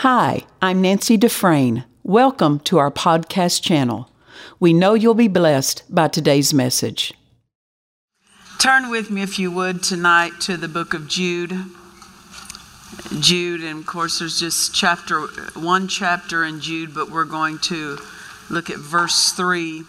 [0.00, 1.84] Hi, I'm Nancy Dufresne.
[2.02, 4.10] Welcome to our podcast channel.
[4.60, 7.14] We know you'll be blessed by today's message.
[8.58, 11.58] Turn with me, if you would, tonight to the book of Jude.
[13.20, 15.22] Jude, and of course, there's just chapter
[15.54, 17.96] one chapter in Jude, but we're going to
[18.50, 19.84] look at verse three.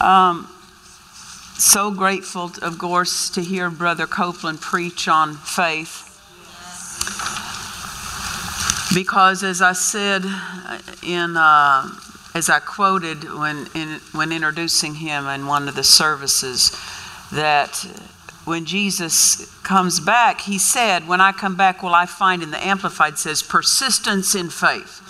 [0.00, 0.52] Um,
[1.56, 6.10] so grateful, of course, to hear Brother Copeland preach on faith.
[8.94, 10.24] Because, as I said
[11.02, 11.88] in, uh,
[12.34, 16.70] as I quoted when in, when introducing him in one of the services,
[17.32, 17.86] that
[18.44, 22.64] when Jesus comes back, he said, "When I come back, will I find?" In the
[22.64, 25.00] Amplified says, "Persistence in faith."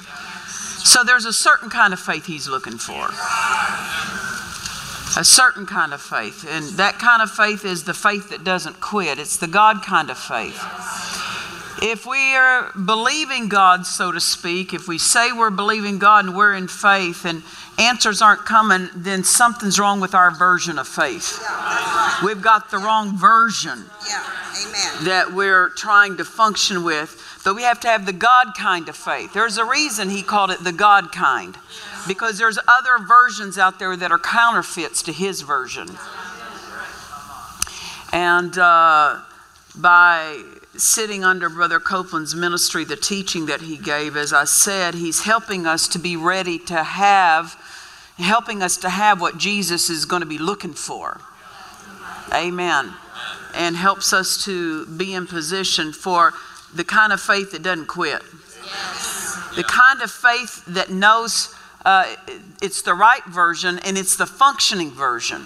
[0.84, 3.08] So there's a certain kind of faith he's looking for
[5.16, 6.46] a certain kind of faith.
[6.48, 10.10] And that kind of faith is the faith that doesn't quit, it's the God kind
[10.10, 10.58] of faith.
[11.80, 16.36] If we are believing God, so to speak, if we say we're believing God and
[16.36, 17.42] we're in faith and
[17.78, 21.42] answers aren't coming, then something's wrong with our version of faith.
[22.24, 23.84] We've got the wrong version
[25.02, 27.18] that we're trying to function with.
[27.44, 29.32] But we have to have the God kind of faith.
[29.32, 31.56] There's a reason he called it the God kind
[32.06, 35.88] because there's other versions out there that are counterfeits to his version.
[38.12, 39.20] And uh,
[39.74, 40.42] by
[40.76, 45.66] sitting under Brother Copeland's ministry, the teaching that he gave, as I said, he's helping
[45.66, 47.54] us to be ready to have,
[48.16, 51.20] helping us to have what Jesus is going to be looking for.
[52.32, 52.94] Amen.
[53.54, 56.32] And helps us to be in position for
[56.74, 58.22] the kind of faith that doesn't quit.
[59.56, 62.14] The kind of faith that knows uh,
[62.62, 65.42] it's the right version and it's the functioning version.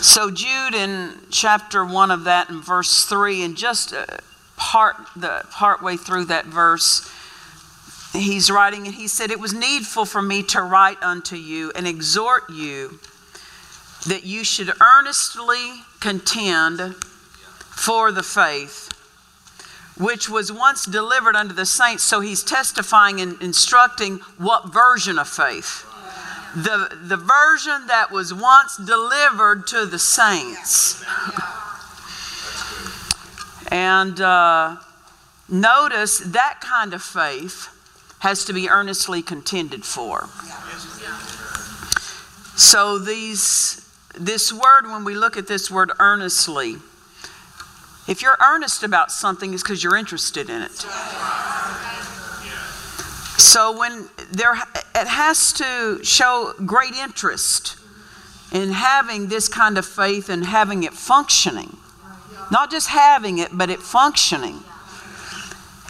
[0.00, 4.06] So Jude in chapter one of that in verse three, and just uh,
[4.56, 7.06] part the part way through that verse,
[8.14, 11.86] he's writing and he said, "It was needful for me to write unto you and
[11.86, 12.98] exhort you
[14.06, 16.94] that you should earnestly contend
[17.68, 18.88] for the faith."
[19.98, 22.02] Which was once delivered unto the saints.
[22.02, 25.84] So he's testifying and instructing what version of faith
[26.54, 31.04] the, the version that was once delivered to the saints.
[33.68, 34.76] and uh,
[35.48, 37.68] notice that kind of faith
[38.20, 40.28] has to be earnestly contended for.
[42.56, 43.86] So these
[44.18, 46.76] this word when we look at this word earnestly
[48.08, 50.84] if you're earnest about something it's because you're interested in it.
[53.40, 54.54] So when there,
[54.94, 57.76] it has to show great interest
[58.52, 61.76] in having this kind of faith and having it functioning.
[62.50, 64.60] Not just having it, but it functioning.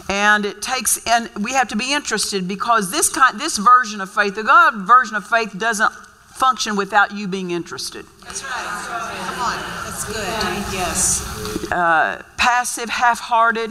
[0.09, 4.11] And it takes, and we have to be interested because this kind, this version of
[4.11, 8.07] faith, the God version of faith, doesn't function without you being interested.
[8.25, 8.53] That's right.
[8.53, 10.27] Come on, that's good.
[10.73, 11.71] Yes.
[11.73, 13.71] Uh, passive, half-hearted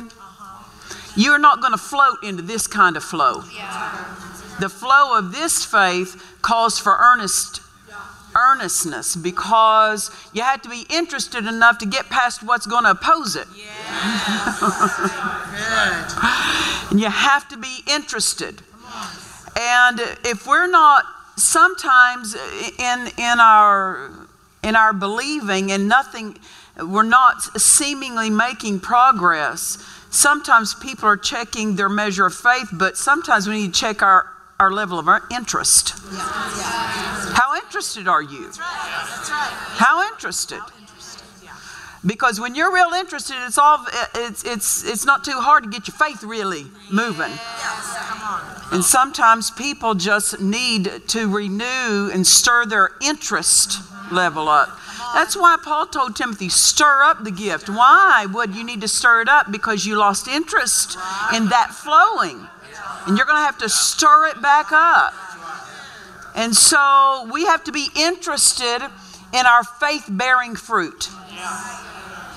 [1.19, 3.43] you're not going to float into this kind of flow.
[3.53, 4.15] Yeah.
[4.59, 7.61] The flow of this faith calls for earnest
[8.35, 13.35] earnestness because you have to be interested enough to get past what's going to oppose
[13.35, 13.47] it.
[16.91, 18.61] and you have to be interested.
[19.59, 22.35] And if we're not sometimes
[22.77, 24.11] in in our
[24.63, 26.37] in our believing and nothing
[26.77, 29.77] we're not seemingly making progress
[30.09, 34.27] sometimes people are checking their measure of faith, but sometimes we need to check our,
[34.59, 35.93] our level of our interest.
[36.11, 36.17] Yeah.
[36.17, 37.33] Yeah.
[37.35, 38.45] How interested are you?
[38.45, 39.05] That's right.
[39.09, 39.49] That's right.
[39.51, 40.59] How interested?
[42.05, 45.85] Because when you're real interested, it's all it's it's it's not too hard to get
[45.87, 47.31] your faith really moving.
[48.71, 53.81] And sometimes people just need to renew and stir their interest
[54.13, 54.69] level up.
[55.13, 57.69] That's why Paul told Timothy, stir up the gift.
[57.69, 59.51] Why would you need to stir it up?
[59.51, 60.97] Because you lost interest
[61.35, 62.47] in that flowing.
[63.07, 65.13] And you're going to have to stir it back up.
[66.35, 68.81] And so we have to be interested
[69.33, 71.09] in our faith bearing fruit.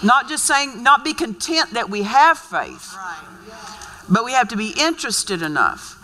[0.02, 2.96] Not just saying, not be content that we have faith,
[4.08, 5.96] but we have to be interested enough.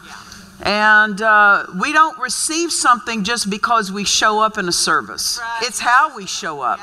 [0.63, 5.41] And uh, we don't receive something just because we show up in a service.
[5.63, 6.81] It's how we show up.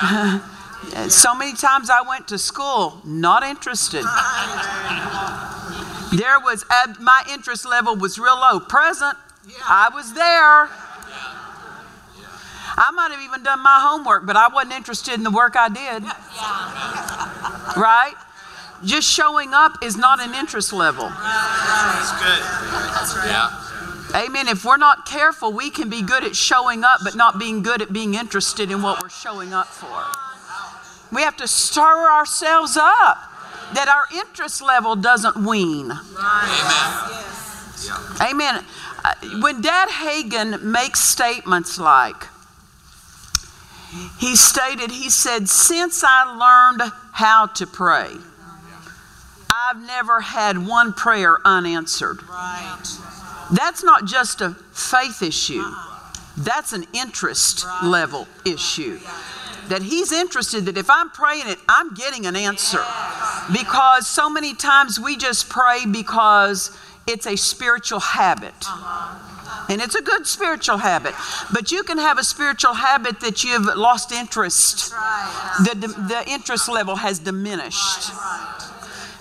[1.08, 4.04] So many times I went to school not interested.
[6.12, 8.60] there was uh, my interest level was real low.
[8.60, 9.16] Present.
[9.68, 10.70] I was there.
[12.80, 15.68] I might have even done my homework, but I wasn't interested in the work I
[15.68, 16.04] did.
[17.76, 18.14] Right?
[18.84, 21.08] Just showing up is not an interest level.
[21.08, 23.28] That's good.
[23.28, 23.64] Yeah.
[24.14, 24.48] Amen.
[24.48, 27.82] If we're not careful, we can be good at showing up, but not being good
[27.82, 30.04] at being interested in what we're showing up for.
[31.14, 33.18] We have to stir ourselves up
[33.74, 35.90] that our interest level doesn't wean.
[35.90, 37.18] Amen.
[38.20, 38.64] Amen.
[39.04, 42.26] Uh, When Dad Hagin makes statements like,
[44.18, 48.08] he stated, he said, Since I learned how to pray,
[49.68, 52.22] I've never had one prayer unanswered.
[52.22, 52.82] Right.
[53.52, 55.64] That's not just a faith issue,
[56.36, 58.98] that's an interest level issue.
[59.68, 62.82] That he's interested that if I'm praying it, I'm getting an answer.
[63.52, 66.74] Because so many times we just pray because
[67.06, 68.54] it's a spiritual habit.
[68.62, 69.68] Uh-huh.
[69.70, 71.12] And it's a good spiritual habit.
[71.52, 74.90] But you can have a spiritual habit that you've lost interest.
[75.60, 75.74] The,
[76.08, 78.10] the interest level has diminished.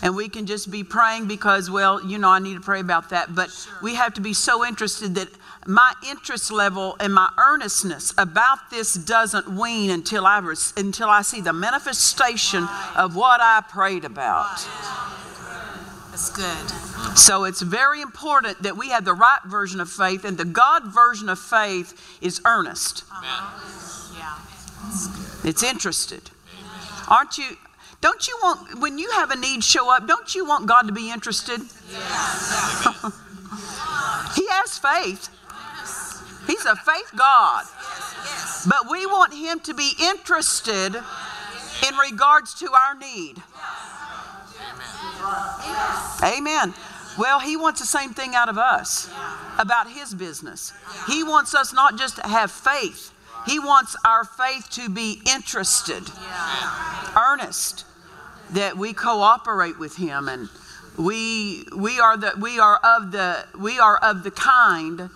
[0.02, 3.10] And we can just be praying because, well, you know, I need to pray about
[3.10, 3.34] that.
[3.34, 3.50] But
[3.82, 5.30] we have to be so interested that
[5.66, 11.24] my interest level and my earnestness about this doesn't wean until I, res- until I
[11.24, 14.66] see the manifestation of what I prayed about.
[16.12, 17.18] That's good.
[17.18, 20.84] So it's very important that we have the right version of faith, and the God
[20.94, 23.04] version of faith is earnest.
[23.12, 24.18] Uh-huh.
[24.18, 25.50] Yeah.
[25.50, 26.32] It's interested.
[27.08, 27.58] Aren't you?
[28.00, 30.94] Don't you want, when you have a need show up, don't you want God to
[30.94, 31.60] be interested?
[34.36, 35.30] he has faith.
[36.48, 37.66] He's a faith God.
[38.68, 43.42] But we want Him to be interested in regards to our need.
[46.24, 46.74] Amen.
[47.18, 49.10] Well, He wants the same thing out of us
[49.60, 50.74] about His business.
[51.08, 53.12] He wants us not just to have faith,
[53.46, 56.04] He wants our faith to be interested,
[57.16, 57.86] earnest,
[58.52, 60.50] that we cooperate with Him and
[60.98, 65.10] we we are the we are of the we are of the kind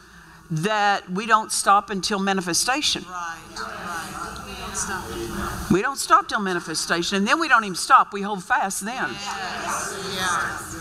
[0.52, 3.04] that we don't stop until manifestation.
[3.10, 3.38] Right.
[3.58, 4.46] Right.
[4.46, 5.72] We don't stop.
[5.72, 8.14] We don't stop till manifestation, and then we don't even stop.
[8.14, 9.10] We hold fast then.
[9.12, 10.14] Yes.
[10.16, 10.72] Yeah.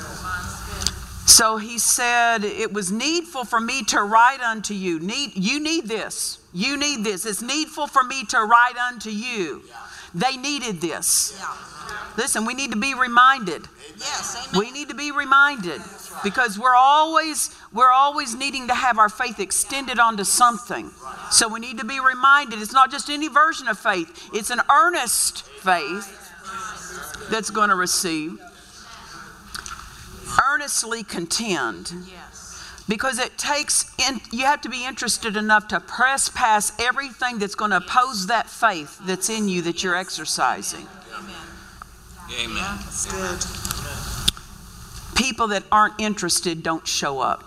[1.30, 4.98] So he said, It was needful for me to write unto you.
[4.98, 6.38] Need, you need this.
[6.52, 7.24] You need this.
[7.24, 9.62] It's needful for me to write unto you.
[10.12, 11.38] They needed this.
[11.38, 11.54] Yeah.
[12.16, 13.66] Listen, we need to be reminded.
[13.96, 14.48] Yes.
[14.48, 14.58] Amen.
[14.60, 15.80] We need to be reminded
[16.24, 20.90] because we're always we're always needing to have our faith extended onto something.
[21.30, 24.28] So we need to be reminded it's not just any version of faith.
[24.34, 26.16] It's an earnest faith
[27.30, 28.38] that's going to receive.
[30.52, 32.82] Earnestly contend Yes.
[32.88, 37.54] because it takes in, you have to be interested enough to press past everything that's
[37.54, 40.86] going to oppose that faith that's in you that you're exercising.
[41.14, 41.34] Amen.
[42.38, 42.78] Amen.
[42.84, 43.40] That's good.
[45.16, 47.44] People that aren't interested don't show up.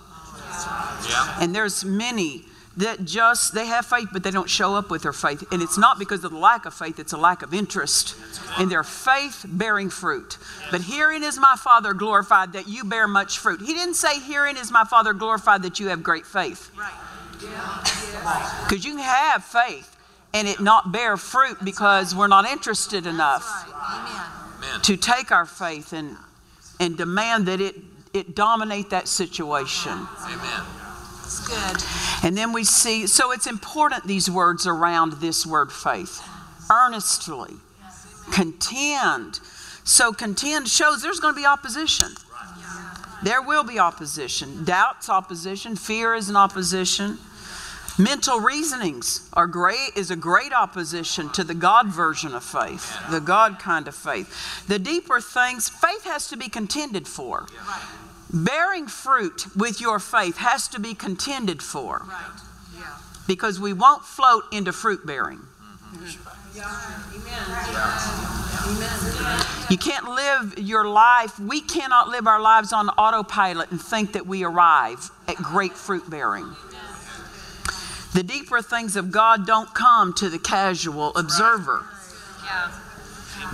[1.09, 1.37] Yeah.
[1.41, 2.45] And there's many
[2.77, 5.77] that just they have faith but they don't show up with their faith and it's
[5.77, 8.15] not because of the lack of faith it's a lack of interest
[8.59, 10.39] in their faith bearing fruit
[10.71, 14.57] but herein is my father glorified that you bear much fruit he didn't say herein
[14.57, 16.91] is my father glorified that you have great faith Right.
[18.67, 19.95] because you can have faith
[20.33, 23.43] and it not bear fruit because we're not interested enough
[24.63, 24.69] Amen.
[24.69, 24.81] Amen.
[24.81, 26.17] to take our faith and
[26.79, 27.75] and demand that it
[28.13, 30.83] it dominate that situation Amen.
[31.23, 32.27] That's good.
[32.27, 36.21] And then we see, so it's important these words around this word faith.
[36.69, 37.55] Earnestly,
[38.31, 39.39] contend.
[39.83, 42.07] So contend shows there's going to be opposition.
[43.23, 44.65] There will be opposition.
[44.65, 45.75] Doubt's opposition.
[45.77, 47.17] Fear is an opposition.
[47.99, 53.19] Mental reasonings are great is a great opposition to the God version of faith, the
[53.19, 54.67] God kind of faith.
[54.67, 57.45] The deeper things, faith has to be contended for.
[58.33, 62.03] Bearing fruit with your faith has to be contended for
[63.27, 65.39] because we won't float into fruit bearing.
[69.69, 74.25] You can't live your life, we cannot live our lives on autopilot and think that
[74.25, 76.55] we arrive at great fruit bearing.
[78.13, 81.85] The deeper things of God don't come to the casual observer.
[82.43, 82.71] Yeah.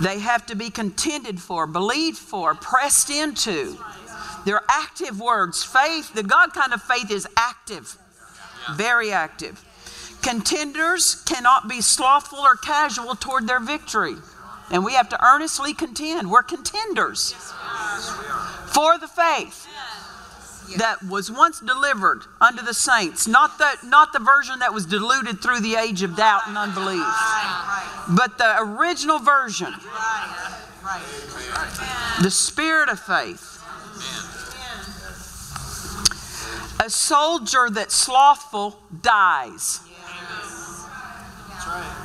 [0.00, 3.78] They have to be contended for, believed for, pressed into.
[4.44, 5.62] They're active words.
[5.64, 7.96] Faith, the God kind of faith is active,
[8.74, 9.64] very active.
[10.22, 14.16] Contenders cannot be slothful or casual toward their victory.
[14.70, 16.30] And we have to earnestly contend.
[16.30, 17.32] We're contenders
[18.72, 19.66] for the faith
[20.78, 25.40] that was once delivered unto the saints, not the, not the version that was diluted
[25.40, 28.04] through the age of doubt and unbelief, Right.
[28.16, 29.74] but the original version.
[32.22, 33.58] The spirit of faith.
[36.82, 39.80] A soldier that's slothful dies.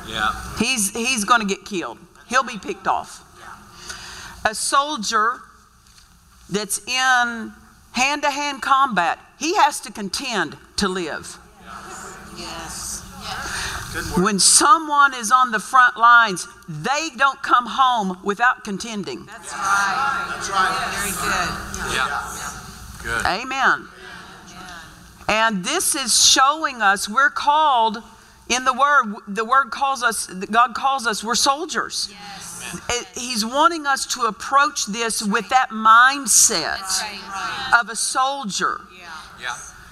[0.06, 0.32] Yeah.
[0.58, 1.98] He's, he's going to get killed.
[2.28, 3.22] He'll be picked off.
[4.44, 5.40] A soldier
[6.50, 7.52] that's in
[7.96, 11.38] hand to hand combat, he has to contend to live.
[12.36, 13.02] Yes.
[14.18, 19.24] When someone is on the front lines, they don't come home without contending.
[19.24, 20.26] That's right.
[20.28, 20.74] That's right.
[20.92, 21.96] Very good.
[21.96, 22.22] Yeah.
[23.02, 23.26] Good.
[23.26, 23.88] Amen.
[25.28, 28.02] And this is showing us we're called
[28.48, 32.10] in the word the word calls us God calls us we're soldiers.
[32.10, 32.16] It-
[33.14, 36.80] he's wanting us to approach this with that mindset
[37.78, 38.80] of a soldier.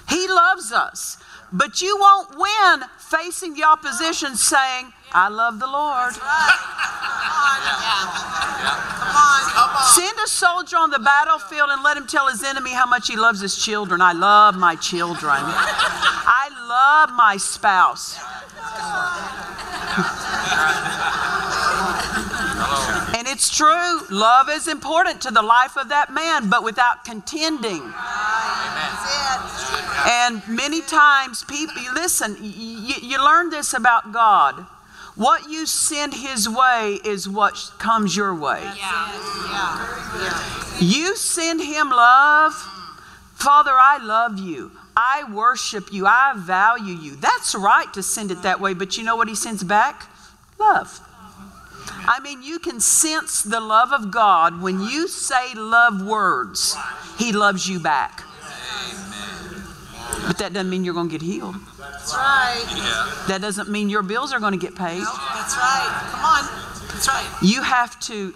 [0.09, 1.17] He loves us.
[1.51, 6.13] But you won't win facing the opposition saying, I love the Lord.
[9.93, 13.15] Send a soldier on the battlefield and let him tell his enemy how much he
[13.15, 14.01] loves his children.
[14.01, 15.37] I love my children.
[15.39, 18.19] I love my spouse.
[23.35, 27.83] It's true, love is important to the life of that man, but without contending.
[30.07, 34.65] And many times, people, listen, you, you learn this about God.
[35.15, 38.63] What you send His way is what comes your way.
[40.79, 42.53] You send Him love.
[43.33, 44.71] Father, I love you.
[44.95, 46.05] I worship you.
[46.05, 47.17] I value you.
[47.17, 50.09] That's right to send it that way, but you know what He sends back?
[50.57, 51.01] Love.
[52.07, 56.75] I mean, you can sense the love of God when you say love words.
[57.17, 58.23] He loves you back.
[60.27, 61.55] But that doesn't mean you're going to get healed.
[61.79, 62.63] That's right.
[62.75, 63.25] Yeah.
[63.27, 65.01] That doesn't mean your bills are going to get paid.
[65.01, 66.07] That's right.
[66.11, 66.87] Come on.
[66.93, 67.37] That's right.
[67.41, 68.33] You have to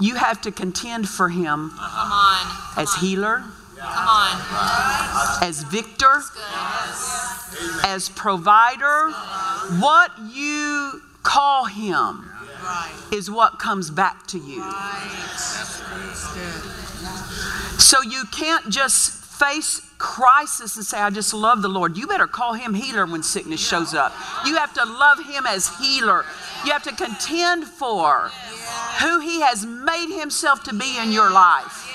[0.00, 2.46] you have to contend for him Come on.
[2.76, 3.44] as healer,
[3.78, 5.42] Come on.
[5.42, 6.20] as victor,
[7.84, 9.10] as provider.
[9.80, 12.28] What you call him
[12.64, 12.90] Right.
[13.12, 14.62] is what comes back to you.
[17.78, 21.96] So you can't just face crisis and say, I just love the Lord.
[21.96, 24.12] You better call him healer when sickness shows up.
[24.46, 26.24] You have to love him as healer.
[26.64, 28.30] You have to contend for
[29.00, 31.90] who he has made himself to be in your life.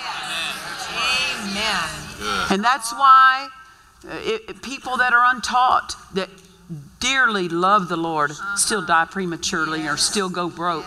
[1.40, 2.48] Amen.
[2.52, 3.48] And that's why
[4.08, 6.30] uh, it- people that are untaught, that
[7.00, 10.86] dearly love the Lord, still die prematurely or still go broke.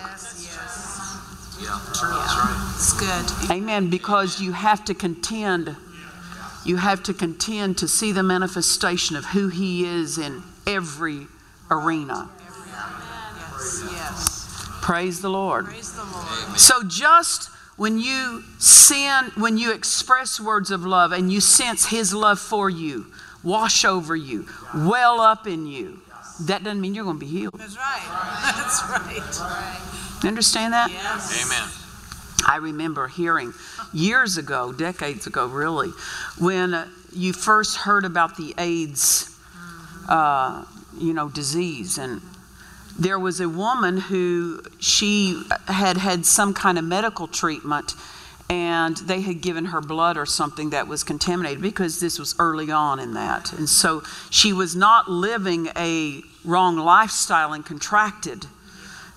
[1.61, 1.79] Yeah.
[1.85, 2.73] That's right.
[2.75, 3.51] It's good.
[3.51, 3.89] Amen.
[3.89, 5.75] Because you have to contend.
[6.65, 11.27] You have to contend to see the manifestation of who He is in every
[11.69, 12.29] arena.
[12.39, 13.83] Yes.
[13.91, 14.67] Yes.
[14.81, 15.65] Praise the Lord.
[15.65, 16.59] Praise the Lord.
[16.59, 22.13] So just when you sin, when you express words of love and you sense His
[22.13, 23.07] love for you,
[23.43, 25.99] wash over you, well up in you,
[26.41, 27.53] that doesn't mean you're going to be healed.
[27.57, 28.01] That's right.
[28.57, 30.19] That's right.
[30.23, 30.91] You understand that?
[30.91, 31.45] Yes.
[31.45, 31.69] Amen.
[32.47, 33.53] I remember hearing
[33.93, 35.91] years ago, decades ago, really,
[36.39, 39.37] when uh, you first heard about the AIDS,
[40.09, 40.65] uh,
[40.97, 42.21] you know, disease, and
[42.99, 47.95] there was a woman who she had had some kind of medical treatment,
[48.49, 52.71] and they had given her blood or something that was contaminated because this was early
[52.71, 58.45] on in that, and so she was not living a wrong lifestyle and contracted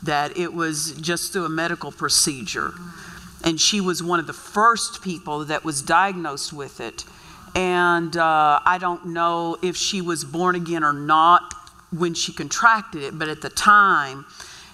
[0.03, 2.73] that it was just through a medical procedure.
[3.45, 7.05] And she was one of the first people that was diagnosed with it.
[7.55, 11.55] And uh, I don't know if she was born again or not
[11.91, 14.27] when she contracted it, but at the time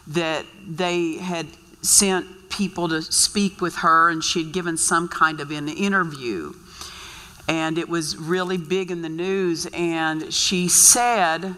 [0.07, 1.47] that they had
[1.83, 6.53] sent people to speak with her, and she had given some kind of an interview.
[7.49, 9.67] And it was really big in the news.
[9.73, 11.57] And she said,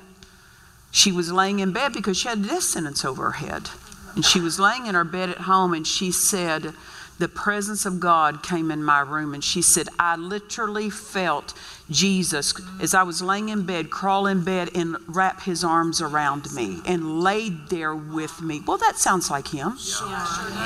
[0.91, 3.69] she was laying in bed because she had a death sentence over her head.
[4.15, 6.73] And she was laying in her bed at home and she said,
[7.19, 9.35] The presence of God came in my room.
[9.35, 11.55] And she said, I literally felt
[11.91, 16.53] Jesus as I was laying in bed, crawl in bed and wrap his arms around
[16.53, 18.63] me and laid there with me.
[18.67, 19.77] Well, that sounds like him.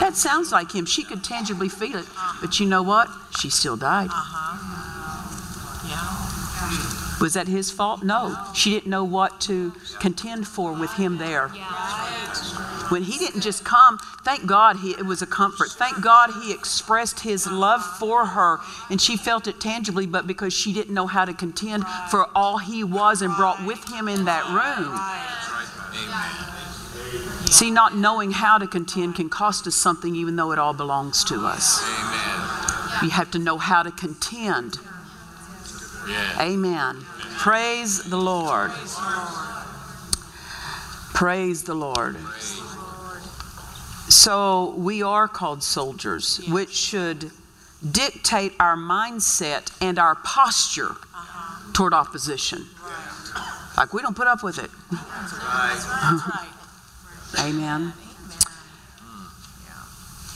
[0.00, 0.86] That sounds like him.
[0.86, 2.06] She could tangibly feel it.
[2.40, 3.08] But you know what?
[3.38, 4.08] She still died.
[4.10, 4.54] Uh-huh.
[5.88, 7.07] Yeah.
[7.20, 8.02] Was that his fault?
[8.02, 8.36] No.
[8.54, 11.48] She didn't know what to contend for with him there.
[12.88, 15.70] When he didn't just come, thank God he, it was a comfort.
[15.70, 20.52] Thank God he expressed his love for her and she felt it tangibly, but because
[20.52, 24.24] she didn't know how to contend for all he was and brought with him in
[24.24, 24.94] that room.
[27.50, 31.24] See, not knowing how to contend can cost us something even though it all belongs
[31.24, 31.82] to us.
[31.82, 33.04] Amen.
[33.04, 34.78] You have to know how to contend.
[36.08, 36.40] Yeah.
[36.40, 37.04] Amen.
[37.36, 38.70] Praise the Lord.
[41.12, 42.16] Praise the Lord.
[44.08, 47.30] So we are called soldiers, which should
[47.92, 50.96] dictate our mindset and our posture
[51.74, 52.64] toward opposition.
[53.76, 54.70] Like we don't put up with it.
[57.38, 57.92] Amen.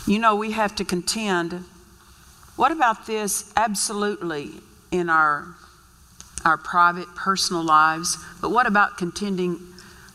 [0.07, 1.65] You know, we have to contend.
[2.57, 3.51] What about this?
[3.57, 4.51] Absolutely
[4.91, 5.57] in our
[6.45, 9.61] our private, personal lives, but what about contending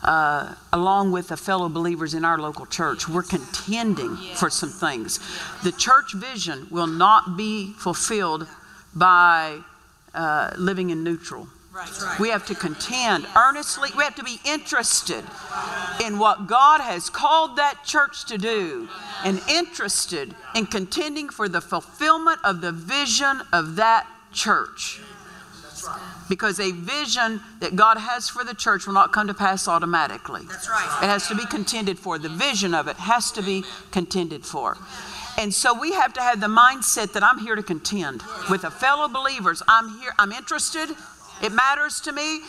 [0.02, 3.08] uh, along with the fellow believers in our local church?
[3.08, 5.18] We're contending for some things.
[5.64, 8.46] The church vision will not be fulfilled
[8.94, 9.60] by
[10.14, 11.48] uh, living in neutral.
[12.18, 13.90] We have to contend earnestly.
[13.96, 15.24] We have to be interested
[16.04, 18.88] in what God has called that church to do
[19.24, 25.00] and interested in contending for the fulfillment of the vision of that church.
[26.28, 30.42] Because a vision that God has for the church will not come to pass automatically.
[30.48, 30.98] That's right.
[31.02, 32.18] It has to be contended for.
[32.18, 34.76] The vision of it has to be contended for.
[35.38, 38.70] And so we have to have the mindset that I'm here to contend with the
[38.70, 39.62] fellow believers.
[39.68, 40.90] I'm here, I'm interested.
[41.42, 42.40] It matters to me.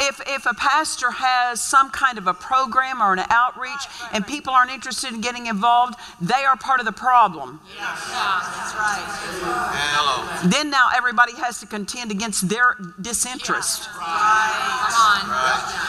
[0.00, 4.52] If, if a pastor has some kind of a program or an outreach and people
[4.52, 7.60] aren't interested in getting involved, they are part of the problem.
[7.78, 10.40] That's right.
[10.44, 13.88] Then now everybody has to contend against their disinterest.
[13.88, 15.28] Come on.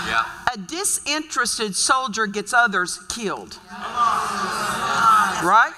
[0.07, 0.25] Yeah.
[0.53, 3.57] A disinterested soldier gets others killed.
[5.43, 5.73] Right?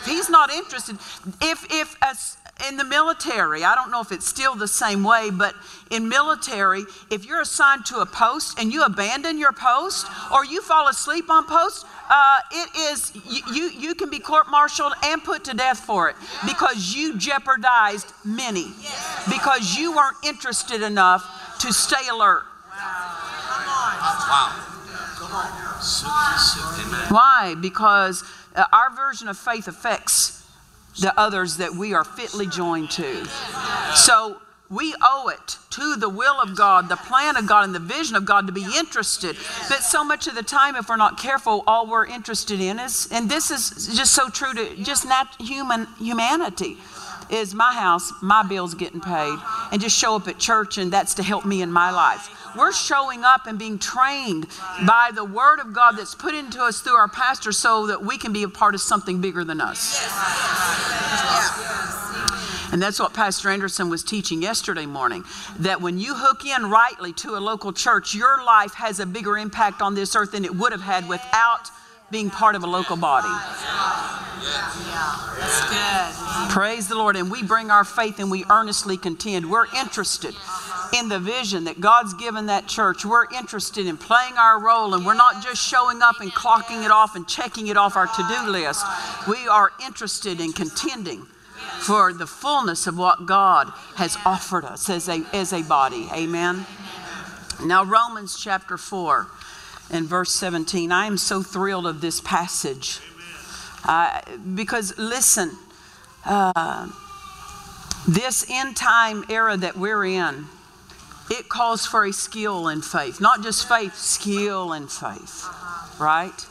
[0.00, 0.96] If he's not interested,
[1.42, 5.30] if if as in the military, I don't know if it's still the same way,
[5.30, 5.54] but
[5.90, 10.60] in military, if you're assigned to a post and you abandon your post or you
[10.60, 15.44] fall asleep on post, uh, it is you, you you can be court-martialed and put
[15.44, 18.66] to death for it because you jeopardized many
[19.30, 22.44] because you weren't interested enough to stay alert.
[24.30, 24.64] Wow.
[27.10, 27.54] Why?
[27.60, 28.24] Because
[28.56, 30.37] uh, our version of faith affects
[31.00, 33.26] the others that we are fitly joined to.
[33.94, 37.78] So we owe it to the will of God, the plan of God, and the
[37.78, 39.36] vision of God to be interested.
[39.68, 43.08] But so much of the time, if we're not careful, all we're interested in is,
[43.10, 46.76] and this is just so true to just nat- human humanity,
[47.30, 49.38] is my house, my bills getting paid,
[49.72, 52.28] and just show up at church, and that's to help me in my life.
[52.58, 54.48] We're showing up and being trained
[54.84, 58.18] by the Word of God that's put into us through our pastor so that we
[58.18, 60.02] can be a part of something bigger than us.
[62.72, 65.24] And that's what Pastor Anderson was teaching yesterday morning.
[65.60, 69.38] That when you hook in rightly to a local church, your life has a bigger
[69.38, 71.70] impact on this earth than it would have had without
[72.10, 73.28] being part of a local body.
[75.38, 76.50] That's good.
[76.50, 77.16] Praise the Lord.
[77.16, 79.50] And we bring our faith and we earnestly contend.
[79.50, 80.34] We're interested
[80.96, 83.04] in the vision that God's given that church.
[83.04, 86.90] We're interested in playing our role and we're not just showing up and clocking it
[86.90, 88.84] off and checking it off our to do list.
[89.28, 91.26] We are interested in contending
[91.80, 96.08] for the fullness of what God has offered us as a, as a body.
[96.12, 96.64] Amen.
[97.64, 99.26] Now, Romans chapter 4
[99.90, 100.92] and verse 17.
[100.92, 103.00] I am so thrilled of this passage.
[103.84, 104.20] Uh,
[104.54, 105.52] because listen,
[106.24, 106.88] uh,
[108.06, 110.46] this end time era that we're in,
[111.30, 113.20] it calls for a skill in faith.
[113.20, 115.46] Not just faith, skill in faith.
[115.98, 116.46] Right?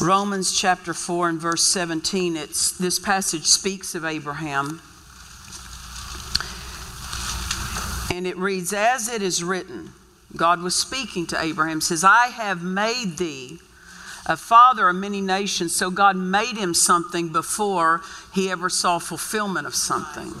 [0.00, 4.80] Romans chapter 4 and verse 17, it's, this passage speaks of Abraham.
[8.12, 9.92] And it reads, As it is written,
[10.36, 13.58] God was speaking to Abraham, says, I have made thee
[14.26, 15.74] a father of many nations.
[15.74, 18.02] So God made him something before
[18.34, 20.32] he ever saw fulfillment of something.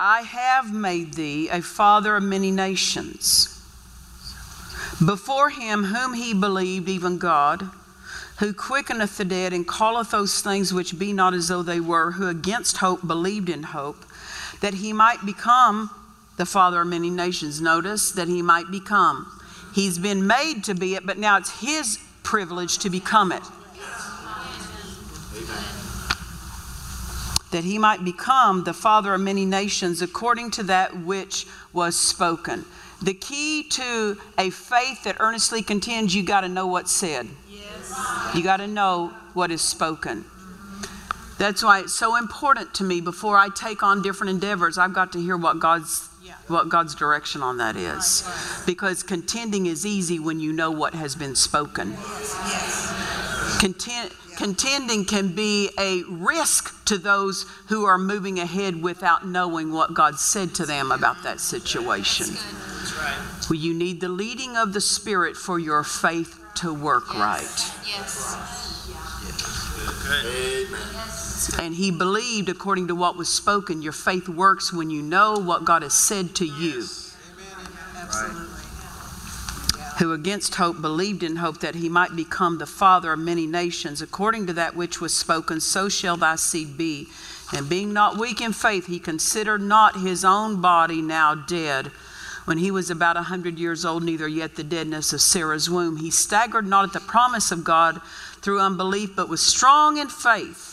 [0.00, 3.54] I have made thee a father of many nations.
[5.04, 7.70] Before him whom he believed, even God,
[8.38, 12.12] who quickeneth the dead and calleth those things which be not as though they were,
[12.12, 14.04] who against hope believed in hope,
[14.60, 15.90] that he might become
[16.38, 17.60] the father of many nations.
[17.60, 19.30] Notice that he might become.
[19.74, 23.42] He's been made to be it, but now it's his privilege to become it.
[27.50, 32.64] That he might become the father of many nations according to that which was spoken.
[33.02, 37.26] The key to a faith that earnestly contends, you got to know what's said.
[38.34, 40.24] You got to know what is spoken.
[41.38, 45.12] That's why it's so important to me before I take on different endeavors, I've got
[45.12, 46.07] to hear what God's
[46.46, 48.28] what God's direction on that is.
[48.66, 51.96] Because contending is easy when you know what has been spoken.
[53.60, 59.94] Content, contending can be a risk to those who are moving ahead without knowing what
[59.94, 62.26] God said to them about that situation.
[63.50, 67.42] Well, you need the leading of the Spirit for your faith to work right.
[67.86, 68.36] Yes.
[71.58, 75.64] And he believed, according to what was spoken, your faith works when you know what
[75.64, 76.84] God has said to you.
[79.98, 84.00] Who against hope believed in hope that he might become the father of many nations,
[84.00, 87.08] according to that which was spoken, so shall thy seed be.
[87.52, 91.90] And being not weak in faith, he considered not his own body now dead.
[92.44, 95.96] When he was about a hundred years old, neither yet the deadness of Sarah's womb.
[95.96, 98.00] He staggered not at the promise of God
[98.40, 100.67] through unbelief, but was strong in faith,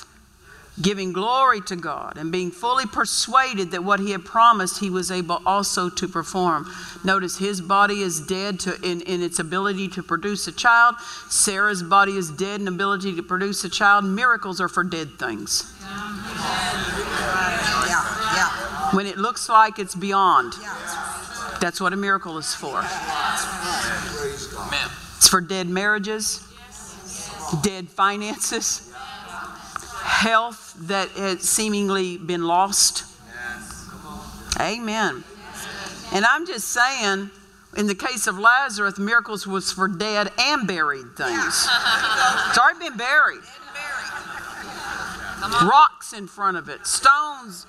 [0.81, 5.09] giving glory to God, and being fully persuaded that what he had promised he was
[5.09, 6.69] able also to perform.
[7.03, 10.95] Notice his body is dead to, in, in its ability to produce a child.
[11.29, 14.03] Sarah's body is dead in ability to produce a child.
[14.03, 15.73] Miracles are for dead things.
[17.87, 18.03] Yeah,
[18.35, 18.49] yeah.
[18.95, 20.53] When it looks like it's beyond,
[21.61, 22.83] that's what a miracle is for.
[25.17, 26.45] It's for dead marriages,
[27.61, 28.91] dead finances,
[30.05, 33.03] health that had seemingly been lost.
[34.59, 35.23] Amen.
[36.13, 37.31] And I'm just saying,
[37.75, 41.67] in the case of Lazarus, miracles was for dead and buried things.
[42.47, 43.41] It's already been buried.
[45.63, 47.65] Rocks in front of it, stones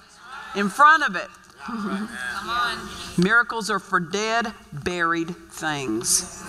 [0.55, 1.29] in front of it.
[1.65, 2.09] Come
[2.49, 2.89] on.
[3.19, 6.45] Miracles are for dead, buried things.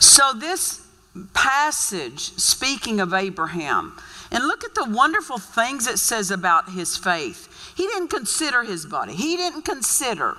[0.00, 0.86] So, this
[1.34, 3.98] passage, speaking of Abraham,
[4.32, 7.74] and look at the wonderful things it says about his faith.
[7.76, 10.36] He didn't consider his body, he didn't consider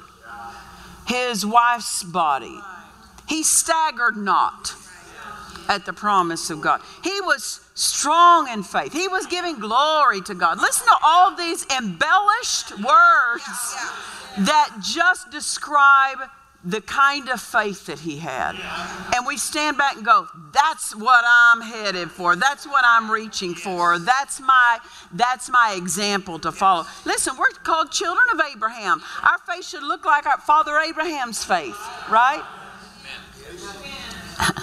[1.08, 2.60] his wife's body.
[3.28, 4.74] He staggered not
[5.70, 6.82] at the promise of God.
[7.04, 8.92] He was strong in faith.
[8.92, 10.60] He was giving glory to God.
[10.60, 13.76] Listen to all these embellished words
[14.40, 16.20] that just describe
[16.64, 18.56] the kind of faith that he had.
[19.16, 22.36] And we stand back and go, that's what I'm headed for.
[22.36, 24.00] That's what I'm reaching for.
[24.00, 24.80] That's my
[25.14, 26.86] that's my example to follow.
[27.06, 29.02] Listen, we're called children of Abraham.
[29.24, 31.78] Our faith should look like our father Abraham's faith,
[32.10, 32.44] right?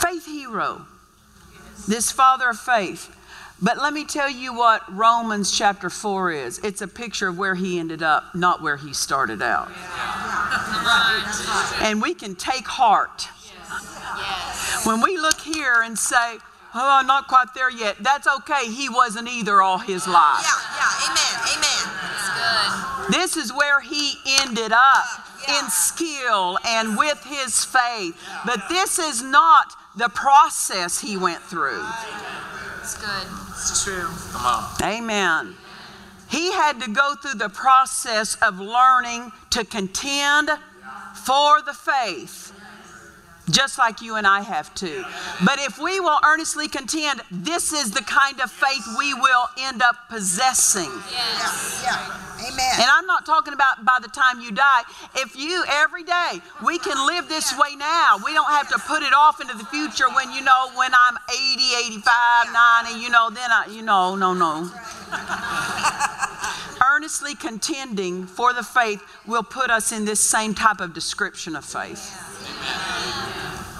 [0.00, 0.86] faith hero.
[1.86, 3.14] This father of faith.
[3.64, 6.58] But let me tell you what Romans chapter 4 is.
[6.58, 9.70] It's a picture of where he ended up, not where he started out.
[11.82, 13.22] And we can take heart.
[14.86, 16.36] When we look here and say,
[16.76, 18.70] Oh, I'm not quite there yet, that's okay.
[18.70, 20.44] He wasn't either all his life.
[20.44, 21.08] Yeah, yeah.
[21.08, 21.34] Amen.
[21.56, 23.12] Amen.
[23.12, 25.04] This is where he ended up
[25.48, 28.20] in skill and with his faith.
[28.44, 31.84] But this is not the process he went through.
[32.84, 33.26] It's good.
[33.48, 34.08] It's true.
[34.32, 34.64] Come on.
[34.82, 35.54] Amen.
[36.30, 40.50] He had to go through the process of learning to contend
[41.14, 42.52] for the faith,
[43.50, 45.04] just like you and I have to.
[45.44, 49.82] But if we will earnestly contend, this is the kind of faith we will end
[49.82, 50.90] up possessing.
[51.12, 52.24] Yeah, yeah.
[52.46, 52.74] Amen.
[52.76, 54.82] And I'm not talking about by the time you die.
[55.16, 58.16] If you, every day, we can live this way now.
[58.24, 61.16] We don't have to put it off into the future when, you know, when I'm
[61.30, 62.52] 80, 85,
[62.84, 64.70] 90, you know, then I, you know, no, no.
[66.94, 71.64] Earnestly contending for the faith will put us in this same type of description of
[71.64, 72.33] faith.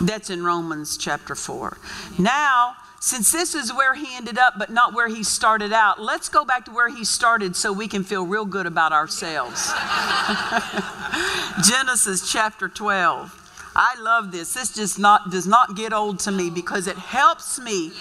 [0.00, 1.78] That's in Romans chapter 4.
[2.18, 6.28] Now, since this is where he ended up, but not where he started out, let's
[6.30, 9.72] go back to where he started so we can feel real good about ourselves.
[11.68, 13.42] Genesis chapter 12.
[13.76, 14.54] I love this.
[14.54, 17.92] This just not does not get old to me because it helps me.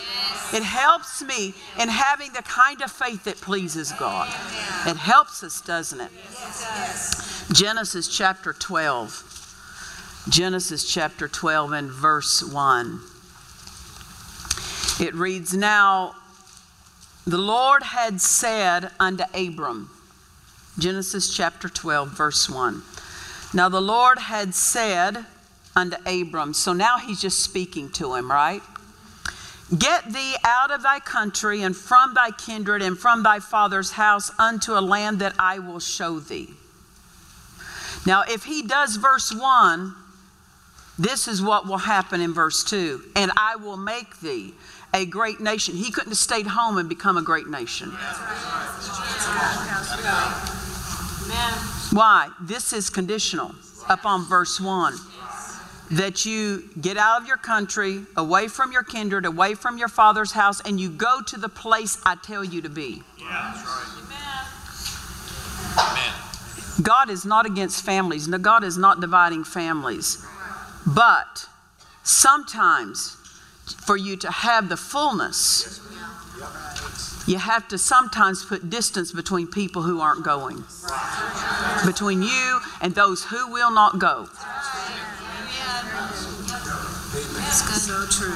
[0.53, 4.27] It helps me in having the kind of faith that pleases God.
[4.87, 6.11] It helps us, doesn't it?
[7.53, 9.32] Genesis chapter 12.
[10.29, 13.01] Genesis chapter 12 and verse 1.
[15.05, 16.15] It reads, Now
[17.27, 19.89] the Lord had said unto Abram,
[20.79, 22.83] Genesis chapter 12, verse 1.
[23.53, 25.25] Now the Lord had said
[25.75, 28.63] unto Abram, so now he's just speaking to him, right?
[29.77, 34.31] Get thee out of thy country and from thy kindred and from thy father's house
[34.39, 36.53] unto a land that I will show thee.
[38.05, 39.95] Now, if he does verse 1,
[40.97, 44.53] this is what will happen in verse 2 and I will make thee
[44.93, 45.75] a great nation.
[45.75, 47.89] He couldn't have stayed home and become a great nation.
[51.91, 52.29] Why?
[52.41, 53.55] This is conditional
[53.89, 54.93] upon verse 1
[55.91, 60.31] that you get out of your country, away from your kindred, away from your father's
[60.31, 63.03] house, and you go to the place I tell you to be.
[66.81, 68.27] God is not against families.
[68.27, 70.25] No, God is not dividing families.
[70.85, 71.47] But
[72.03, 73.17] sometimes,
[73.85, 75.79] for you to have the fullness,
[77.25, 80.63] you have to sometimes put distance between people who aren't going,
[81.85, 84.27] between you and those who will not go.
[87.53, 88.35] So true.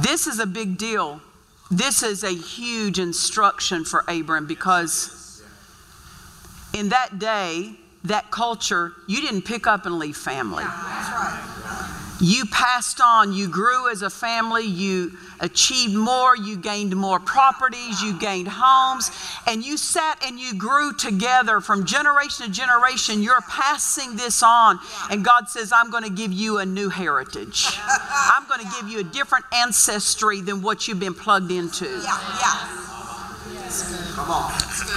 [0.00, 1.20] This is a big deal.
[1.70, 5.42] This is a huge instruction for Abram because
[6.74, 10.64] in that day, that culture, you didn't pick up and leave family.
[12.20, 18.00] You passed on, you grew as a family, you achieved more, you gained more properties,
[18.00, 19.10] you gained homes,
[19.48, 23.22] and you sat and you grew together from generation to generation.
[23.22, 24.78] You're passing this on,
[25.10, 27.66] and God says, I'm going to give you a new heritage.
[27.88, 31.86] I'm going to give you a different ancestry than what you've been plugged into.
[31.86, 32.82] Yeah, yeah.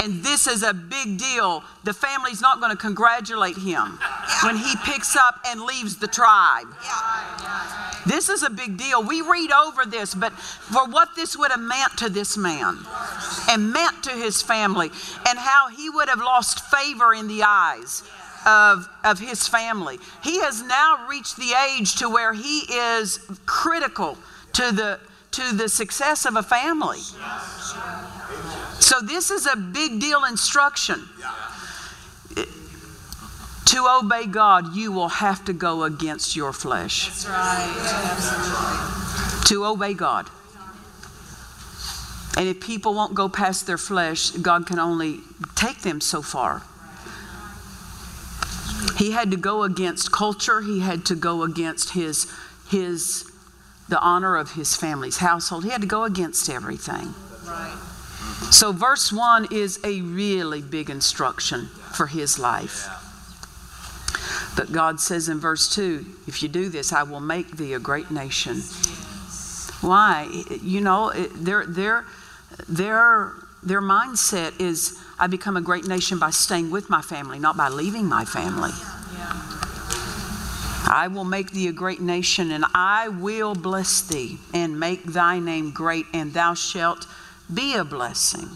[0.03, 1.63] And this is a big deal.
[1.83, 3.99] The family's not going to congratulate him
[4.43, 6.67] when he picks up and leaves the tribe.
[8.05, 9.03] This is a big deal.
[9.03, 12.77] We read over this, but for what this would have meant to this man
[13.49, 14.91] and meant to his family,
[15.27, 18.03] and how he would have lost favor in the eyes
[18.45, 19.99] of, of his family.
[20.23, 24.17] He has now reached the age to where he is critical
[24.53, 24.99] to the
[25.31, 26.99] to the success of a family.
[28.79, 31.07] So this is a big deal instruction.
[33.65, 37.07] To obey God, you will have to go against your flesh.
[37.07, 37.71] That's right.
[39.47, 40.29] To obey God.
[42.37, 45.21] And if people won't go past their flesh, God can only
[45.55, 46.61] take them so far.
[48.97, 52.31] He had to go against culture, he had to go against his
[52.69, 53.29] his
[53.87, 55.63] the honor of his family's household.
[55.63, 57.13] He had to go against everything.
[57.45, 57.77] Right.
[58.51, 62.87] So, verse 1 is a really big instruction for his life.
[64.55, 67.79] But God says in verse 2 if you do this, I will make thee a
[67.79, 68.61] great nation.
[69.81, 70.43] Why?
[70.61, 72.05] You know, their, their,
[72.67, 77.57] their, their mindset is I become a great nation by staying with my family, not
[77.57, 78.71] by leaving my family.
[80.87, 85.39] I will make thee a great nation, and I will bless thee, and make thy
[85.39, 87.07] name great, and thou shalt
[87.53, 88.49] be a blessing.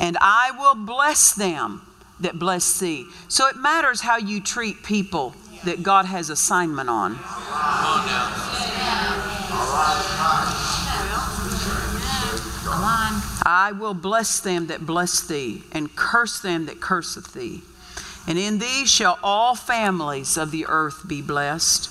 [0.00, 1.82] And I will bless them
[2.20, 3.06] that bless thee.
[3.28, 7.18] So it matters how you treat people that God has assignment on.
[13.44, 17.62] I will bless them that bless thee, and curse them that curseth thee.
[18.26, 21.90] And in thee shall all families of the earth be blessed.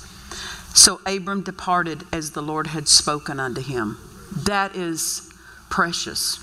[0.75, 3.97] So Abram departed as the Lord had spoken unto him.
[4.31, 5.30] That is
[5.71, 6.39] precious.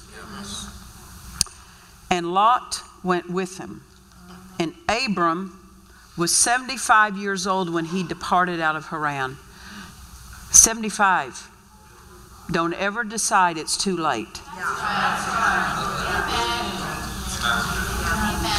[2.11, 3.83] And Lot went with him.
[4.59, 5.55] And Abram
[6.17, 9.37] was 75 years old when he departed out of Haran.
[10.51, 11.49] 75.
[12.51, 14.39] Don't ever decide it's too late.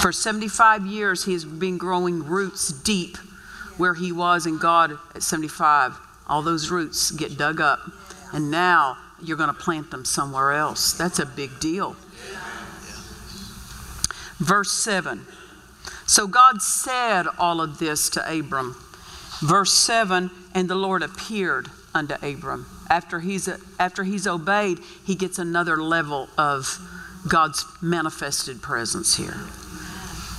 [0.01, 3.17] For 75 years, he has been growing roots deep
[3.77, 5.97] where he was in God at 75.
[6.27, 7.79] All those roots get dug up,
[8.31, 10.93] and now you're going to plant them somewhere else.
[10.93, 11.95] That's a big deal.
[14.39, 15.25] Verse 7.
[16.05, 18.75] So God said all of this to Abram.
[19.41, 22.65] Verse 7 And the Lord appeared unto Abram.
[22.89, 23.47] After he's,
[23.79, 26.79] after he's obeyed, he gets another level of
[27.27, 29.37] God's manifested presence here.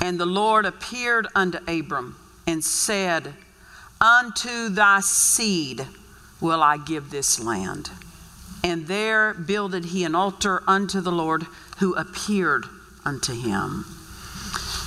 [0.02, 2.16] And the Lord appeared unto Abram
[2.46, 3.34] and said,
[4.00, 5.86] Unto thy seed
[6.40, 7.90] will I give this land.
[8.62, 11.46] And there builded he an altar unto the Lord
[11.78, 12.66] who appeared
[13.04, 13.84] unto him.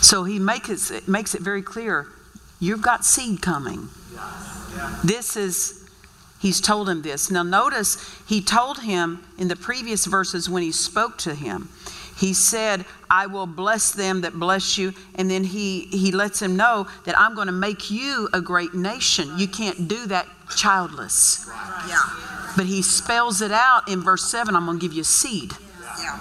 [0.02, 2.08] So he makes it, makes it very clear
[2.60, 3.90] you've got seed coming.
[5.04, 5.90] This is,
[6.40, 7.32] he's told him this.
[7.32, 11.70] Now, notice he told him in the previous verses when he spoke to him,
[12.18, 14.94] he said, I will bless them that bless you.
[15.16, 18.74] And then he, he lets him know that I'm going to make you a great
[18.74, 19.38] nation.
[19.38, 21.46] You can't do that childless.
[21.88, 22.02] Yeah.
[22.56, 25.54] But he spells it out in verse 7 I'm going to give you a seed.
[26.00, 26.20] Yeah.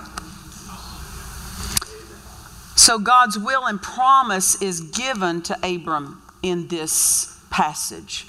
[2.77, 8.27] So God's will and promise is given to Abram in this passage.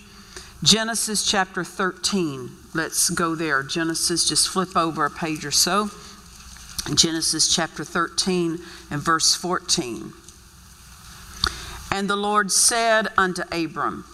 [0.62, 2.52] Genesis chapter 13.
[2.74, 3.64] Let's go there.
[3.64, 5.90] Genesis, just flip over a page or so.
[6.94, 8.60] Genesis chapter 13
[8.92, 10.14] and verse 14.
[11.92, 14.06] And the Lord said unto Abram,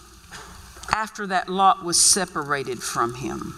[0.92, 3.54] after that Lot was separated from him,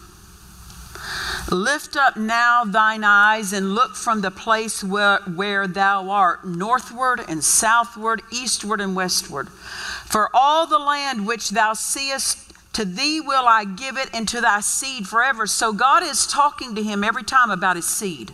[1.50, 7.20] Lift up now thine eyes and look from the place where, where thou art, northward
[7.28, 9.48] and southward, eastward and westward.
[9.48, 12.38] For all the land which thou seest,
[12.74, 15.46] to thee will I give it, and to thy seed forever.
[15.46, 18.30] So God is talking to him every time about his seed.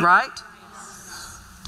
[0.00, 0.42] Right?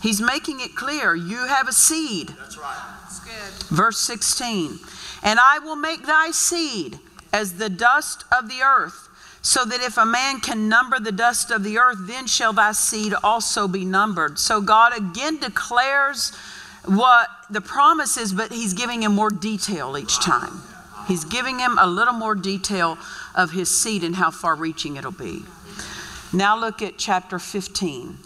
[0.03, 2.29] He's making it clear you have a seed.
[2.29, 2.97] That's right.
[3.03, 3.69] That's good.
[3.69, 4.79] Verse 16
[5.23, 6.99] And I will make thy seed
[7.33, 9.09] as the dust of the earth,
[9.43, 12.73] so that if a man can number the dust of the earth, then shall thy
[12.73, 14.39] seed also be numbered.
[14.39, 16.35] So God again declares
[16.85, 20.63] what the promise is, but he's giving him more detail each time.
[21.09, 22.99] He's giving him a little more detail
[23.35, 25.43] of his seed and how far reaching it'll be.
[26.33, 28.19] Now look at chapter 15.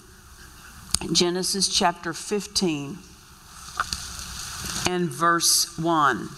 [1.13, 2.99] Genesis chapter 15
[4.89, 6.29] and verse 1.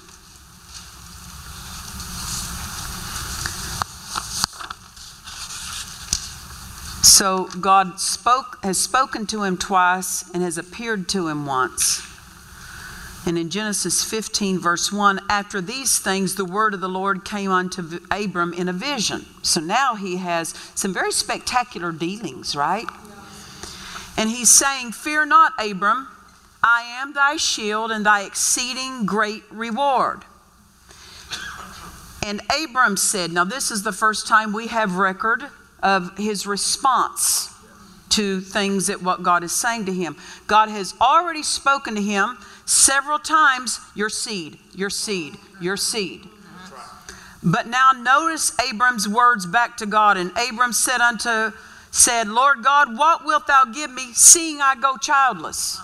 [7.07, 12.03] So God spoke has spoken to him twice and has appeared to him once.
[13.25, 17.53] And in Genesis 15, verse 1, after these things, the word of the Lord came
[17.53, 19.25] unto Abram in a vision.
[19.43, 22.87] So now he has some very spectacular dealings, right?
[24.17, 26.09] And he's saying, Fear not, Abram,
[26.61, 30.25] I am thy shield and thy exceeding great reward.
[32.25, 35.45] And Abram said, Now, this is the first time we have record
[35.83, 37.53] of his response
[38.11, 40.17] to things that what God is saying to him.
[40.47, 46.23] God has already spoken to him several times your seed, your seed, your seed.
[47.43, 50.17] But now notice Abram's words back to God.
[50.17, 51.53] And Abram said unto
[51.91, 55.81] said, Lord God, what wilt thou give me, seeing I go childless?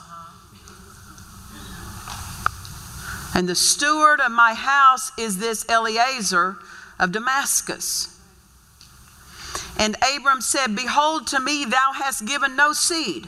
[3.35, 6.57] And the steward of my house is this Eliezer
[6.99, 8.19] of Damascus.
[9.79, 13.27] And Abram said, Behold, to me thou hast given no seed.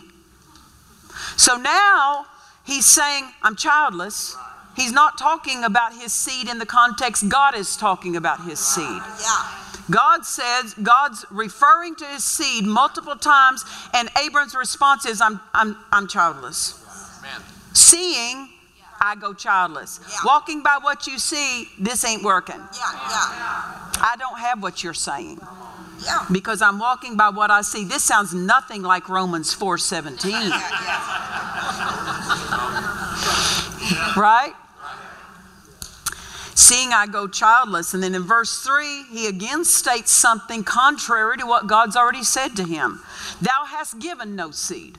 [1.36, 2.26] So now
[2.64, 4.36] he's saying, I'm childless.
[4.76, 9.02] He's not talking about his seed in the context God is talking about his seed.
[9.20, 9.60] Yeah.
[9.90, 15.76] God says, God's referring to his seed multiple times, and Abram's response is, I'm, I'm,
[15.92, 16.82] I'm childless.
[17.18, 17.42] Amen.
[17.74, 18.48] Seeing,
[19.04, 20.00] I go childless.
[20.08, 20.16] Yeah.
[20.24, 22.56] Walking by what you see, this ain't working.
[22.56, 22.92] Yeah.
[22.92, 24.00] Yeah.
[24.00, 25.38] I don't have what you're saying
[26.04, 26.24] Yeah.
[26.32, 27.84] because I'm walking by what I see.
[27.84, 30.48] This sounds nothing like Romans 4:17, Yeah.
[33.90, 34.14] Yeah.
[34.16, 34.54] right?
[36.54, 37.92] Seeing I go childless.
[37.94, 42.56] And then in verse 3, he again states something contrary to what God's already said
[42.56, 43.02] to him.
[43.42, 44.98] Thou hast given no seed.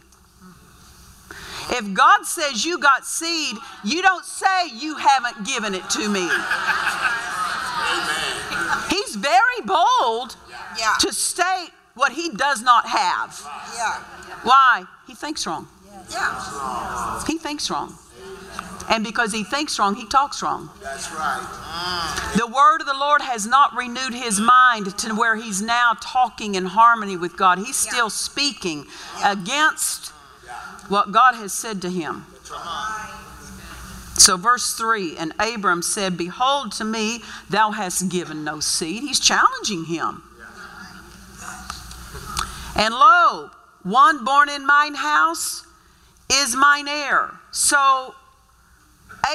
[1.72, 6.28] If God says you got seed, you don't say you haven't given it to me.
[8.90, 10.36] He's very bold
[10.78, 10.94] Yeah.
[11.00, 13.42] to state what he does not have.
[13.76, 14.00] Yeah.
[14.44, 14.84] Why?
[15.08, 15.68] He thinks wrong.
[16.10, 17.24] Yeah.
[17.26, 17.98] He thinks wrong.
[18.88, 20.70] And because he thinks wrong, he talks wrong.
[20.82, 21.42] That's right.
[21.42, 22.32] Ah.
[22.36, 26.54] The word of the Lord has not renewed his mind to where he's now talking
[26.54, 27.58] in harmony with God.
[27.58, 28.86] He's still speaking
[29.24, 30.12] against
[30.90, 32.26] what God has said to him.
[34.18, 39.04] So, verse 3 And Abram said, Behold, to me thou hast given no seed.
[39.04, 40.24] He's challenging him.
[42.78, 43.52] And lo,
[43.84, 45.66] one born in mine house
[46.32, 47.32] is mine heir.
[47.52, 48.16] So,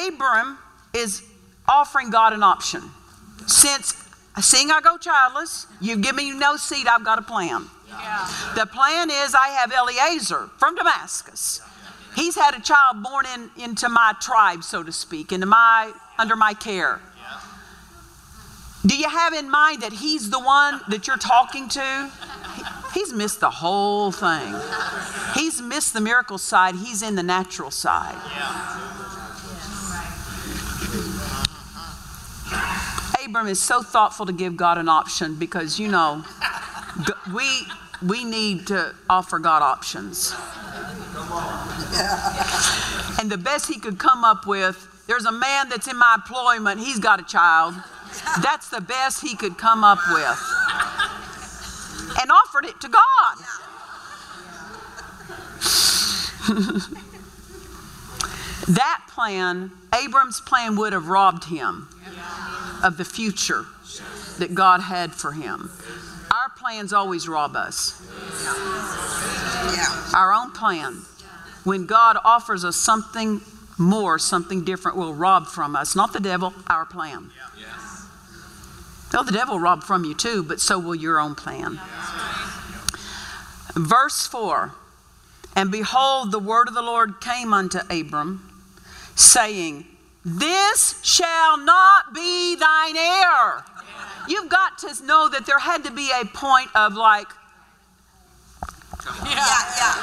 [0.07, 0.59] Abram
[0.95, 1.23] is
[1.69, 2.83] offering God an option.
[3.47, 3.95] Since
[4.41, 7.67] seeing I go childless, you've given me no seed, I've got a plan.
[8.55, 11.61] The plan is I have Eliezer from Damascus.
[12.17, 16.37] He's had a child born in, into my tribe, so to speak, into my under
[16.37, 17.01] my care.
[18.85, 22.11] Do you have in mind that he's the one that you're talking to?
[22.95, 24.55] He's missed the whole thing.
[25.35, 26.75] He's missed the miracle side.
[26.75, 28.17] He's in the natural side.
[33.25, 36.25] Abram is so thoughtful to give God an option because you know
[37.35, 37.67] we
[38.07, 40.35] we need to offer God options.
[43.21, 46.81] And the best he could come up with, there's a man that's in my employment,
[46.81, 47.75] he's got a child.
[48.43, 50.43] That's the best he could come up with.
[52.21, 53.37] And offered it to God.
[58.69, 61.89] that plan, Abram's plan would have robbed him
[62.83, 63.67] of the future
[64.39, 65.71] that God had for him.
[66.51, 68.01] Our plans always rob us.
[69.73, 70.11] Yeah.
[70.15, 71.03] Our own plan.
[71.63, 73.41] When God offers us something
[73.79, 75.95] more, something different will rob from us.
[75.95, 77.31] Not the devil, our plan.
[79.13, 81.81] No, the devil will rob from you too, but so will your own plan.
[83.75, 84.73] Verse 4
[85.55, 88.65] And behold, the word of the Lord came unto Abram,
[89.15, 89.87] saying,
[90.25, 93.65] This shall not be thine heir.
[94.29, 97.29] You've got to know that there had to be a point of like,
[99.25, 99.95] Yeah, yeah.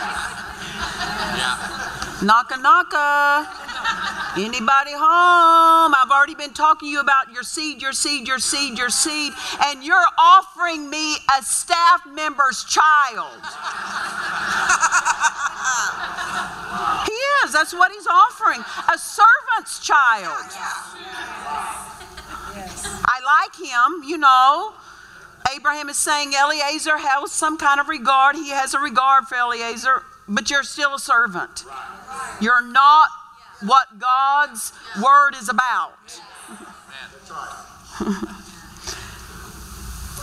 [1.38, 1.88] Yeah
[2.24, 3.48] Naka naka.
[4.38, 5.94] Anybody home?
[5.94, 9.34] I've already been talking to you about your seed, your seed, your seed, your seed,
[9.66, 13.38] and you're offering me a staff member's child.
[17.06, 17.14] he
[17.46, 17.54] is.
[17.54, 18.62] That's what he's offering.
[18.62, 20.28] A servant's child.
[20.28, 21.37] I
[23.28, 24.74] like him, you know.
[25.56, 28.36] Abraham is saying Eliezer has some kind of regard.
[28.36, 31.66] He has a regard for Eliezer, but you're still a servant.
[32.42, 33.10] You're not
[33.62, 36.20] what God's word is about.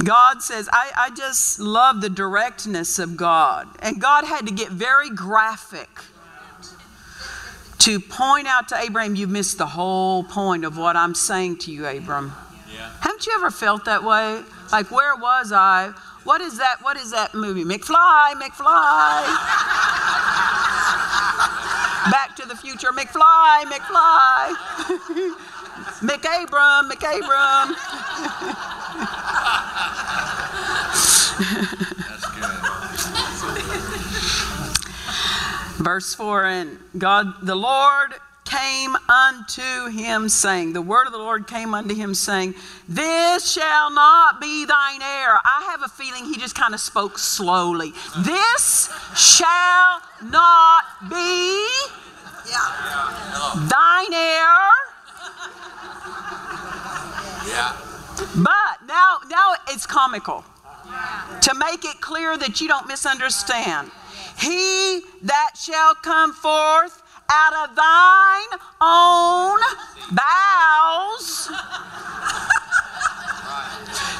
[0.05, 3.68] God says, I, I just love the directness of God.
[3.80, 5.88] And God had to get very graphic
[7.84, 11.70] to point out to Abraham, you've missed the whole point of what I'm saying to
[11.70, 12.32] you, Abram.
[13.01, 14.43] Haven't you ever felt that way?
[14.72, 15.93] Like, where was I?
[16.25, 16.83] What is that?
[16.83, 17.64] What is that movie?
[17.64, 19.25] McFly, McFly.
[22.11, 24.55] Back to the future, McFly, McFly.
[26.01, 27.75] McAbram, McAbram.
[32.09, 32.45] That's good.
[35.85, 38.14] Verse 4 And God, the Lord
[38.55, 42.55] came unto him, saying, The word of the Lord came unto him, saying,
[42.88, 45.38] This shall not be thine heir.
[45.44, 47.92] I have a feeling he just kind of spoke slowly.
[48.18, 51.68] This shall not be
[53.68, 54.70] thine heir.
[57.46, 57.76] Yeah.
[58.36, 60.44] But now, now it's comical
[61.42, 63.90] to make it clear that you don't misunderstand.
[64.38, 69.59] He that shall come forth out of thine own
[70.12, 71.51] bowels.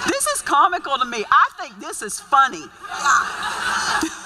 [0.09, 1.25] this is comical to me.
[1.31, 2.65] I think this is funny.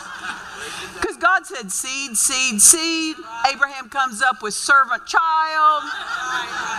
[0.95, 3.17] Because God said seed, seed, seed.
[3.51, 5.85] Abraham comes up with servant child.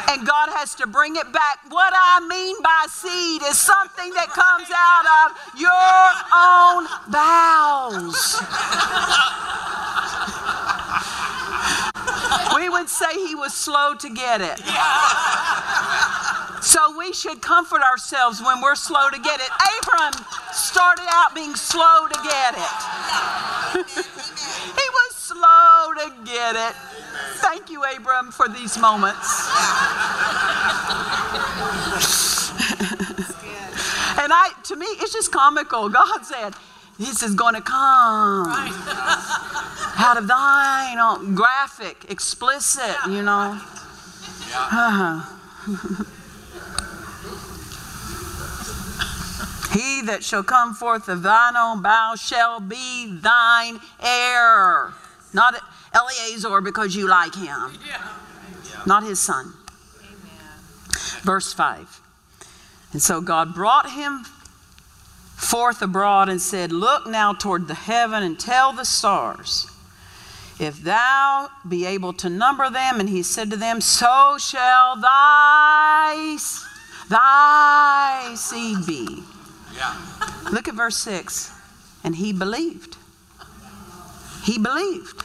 [0.09, 1.59] And God has to bring it back.
[1.69, 5.71] What I mean by seed is something that comes out of your
[6.35, 8.39] own bowels.
[12.59, 14.59] we would say he was slow to get it.
[16.61, 19.49] So we should comfort ourselves when we're slow to get it.
[19.79, 20.11] Abram
[20.51, 23.85] started out being slow to get it.
[24.75, 26.75] he was slow to get it.
[27.37, 29.47] Thank you, Abram, for these moments.
[34.19, 35.87] and I, to me, it's just comical.
[35.87, 36.53] God said,
[36.99, 38.47] "This is going to come
[39.97, 43.59] out of thine own graphic, explicit, you know."
[44.53, 45.35] Uh-huh.
[49.71, 54.93] He that shall come forth of thine own bowels shall be thine heir.
[55.31, 55.61] Not
[55.93, 57.77] Eleazar because you like him.
[58.85, 59.53] Not his son.
[61.21, 62.01] Verse 5.
[62.93, 64.25] And so God brought him
[65.39, 69.67] forth abroad and said, Look now toward the heaven and tell the stars,
[70.59, 72.99] if thou be able to number them.
[72.99, 76.37] And he said to them, So shall thy,
[77.09, 79.23] thy seed be.
[79.73, 79.95] Yeah.
[80.51, 81.53] Look at verse 6.
[82.03, 82.97] And he believed.
[84.43, 85.23] He believed.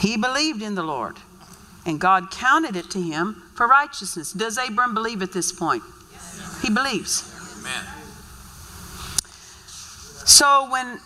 [0.00, 1.16] He believed in the Lord.
[1.84, 4.32] And God counted it to him for righteousness.
[4.32, 5.82] Does Abram believe at this point?
[6.62, 7.34] He believes.
[7.60, 7.97] Amen.
[10.28, 11.00] So when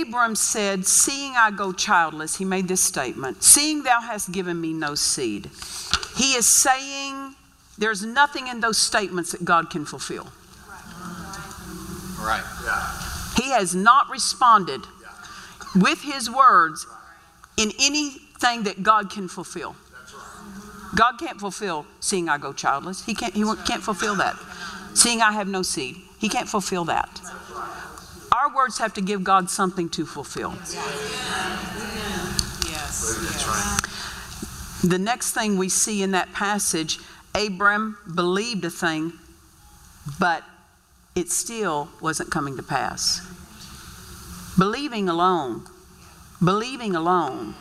[0.00, 4.72] Abram said, Seeing I go childless, he made this statement Seeing thou hast given me
[4.72, 5.50] no seed.
[6.16, 7.34] He is saying
[7.78, 10.28] there's nothing in those statements that God can fulfill.
[12.20, 12.44] Right.
[12.64, 13.34] Yeah.
[13.36, 14.82] He has not responded
[15.74, 16.86] with his words
[17.56, 19.74] in anything that God can fulfill.
[20.94, 23.04] God can't fulfill seeing I go childless.
[23.04, 24.36] He can't, he can't fulfill that.
[24.94, 25.96] Seeing I have no seed.
[26.20, 27.20] He can't fulfill that.
[28.38, 30.54] Our words have to give God something to fulfill.
[32.70, 34.80] Yes.
[34.84, 37.00] The next thing we see in that passage,
[37.34, 39.12] Abram believed a thing,
[40.20, 40.44] but
[41.16, 43.26] it still wasn't coming to pass.
[44.56, 45.64] Believing alone,
[46.42, 47.56] believing alone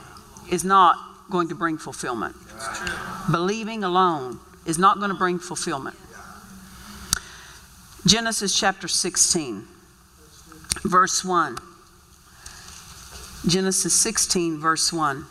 [0.52, 0.96] is not
[1.32, 2.36] going to bring fulfillment.
[3.32, 5.96] Believing alone is not going to bring fulfillment.
[8.06, 9.68] Genesis chapter 16,
[10.84, 11.58] verse 1.
[13.48, 15.26] Genesis 16, verse 1.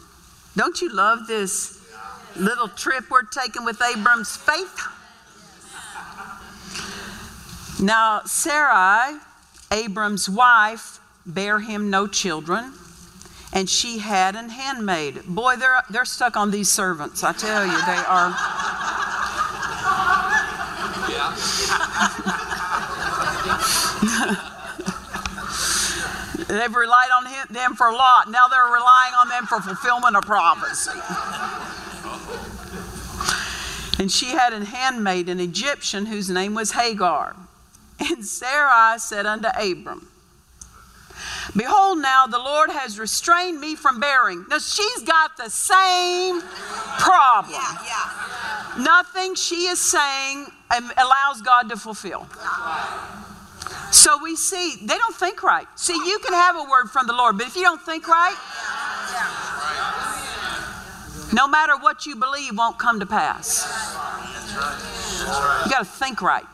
[0.56, 1.82] Don't you love this
[2.34, 4.80] little trip we're taking with Abram's faith?
[7.80, 9.18] Now, Sarai,
[9.70, 12.72] Abram's wife, bare him no children,
[13.52, 15.24] and she had an handmaid.
[15.26, 17.22] Boy, they're, they're stuck on these servants.
[17.22, 18.02] I tell you, they
[24.36, 24.52] are.
[26.48, 28.30] They've relied on him, them for a lot.
[28.30, 30.98] Now they're relying on them for fulfillment of prophecy.
[33.98, 37.34] And she had an handmaid, an Egyptian, whose name was Hagar.
[37.98, 40.08] And Sarai said unto Abram,
[41.56, 44.44] Behold, now the Lord has restrained me from bearing.
[44.50, 46.42] Now she's got the same
[46.98, 47.54] problem.
[47.54, 48.82] Yeah, yeah.
[48.84, 52.26] Nothing she is saying um, allows God to fulfill.
[53.92, 55.66] So we see they don't think right.
[55.76, 58.36] See, you can have a word from the Lord, but if you don't think right,
[61.32, 63.64] no matter what you believe won't come to pass.
[65.64, 66.44] You got to think right.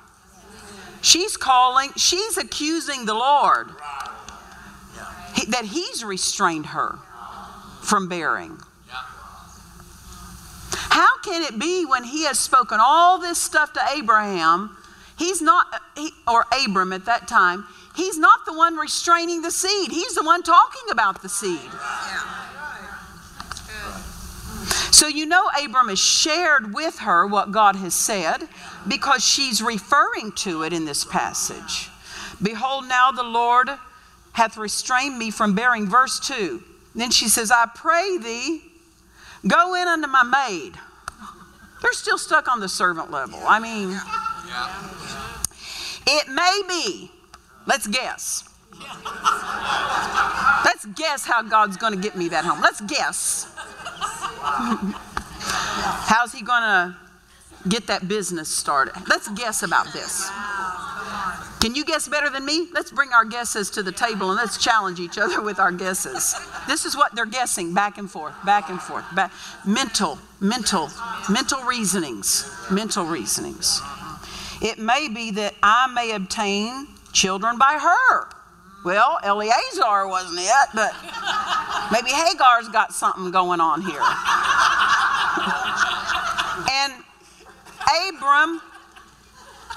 [1.00, 3.70] She's calling, she's accusing the Lord
[5.48, 6.98] that he's restrained her
[7.82, 8.58] from bearing.
[10.70, 14.76] How can it be when he has spoken all this stuff to Abraham?
[15.22, 17.64] He's not, he, or Abram at that time,
[17.94, 19.92] he's not the one restraining the seed.
[19.92, 21.70] He's the one talking about the seed.
[24.92, 28.48] So you know Abram has shared with her what God has said
[28.88, 31.88] because she's referring to it in this passage.
[32.42, 33.70] Behold, now the Lord
[34.32, 35.86] hath restrained me from bearing.
[35.86, 36.64] Verse 2.
[36.96, 38.60] Then she says, I pray thee,
[39.46, 40.74] go in unto my maid.
[41.80, 43.38] They're still stuck on the servant level.
[43.46, 44.00] I mean,
[46.06, 47.10] it may be,
[47.66, 48.48] let's guess.
[50.64, 52.60] Let's guess how God's going to get me that home.
[52.60, 53.52] Let's guess.
[56.04, 56.96] How's he going to
[57.68, 58.94] get that business started?
[59.08, 60.30] Let's guess about this.
[61.60, 62.66] Can you guess better than me?
[62.72, 66.34] Let's bring our guesses to the table and let's challenge each other with our guesses.
[66.66, 69.04] This is what they're guessing back and forth, back and forth.
[69.14, 69.30] Back.
[69.64, 70.90] Mental, mental,
[71.30, 73.80] mental reasonings, mental reasonings.
[74.62, 78.28] It may be that I may obtain children by her.
[78.84, 80.94] Well, Eleazar wasn't it, but
[81.90, 84.00] maybe Hagar's got something going on here.
[86.70, 86.92] And
[88.08, 88.60] Abram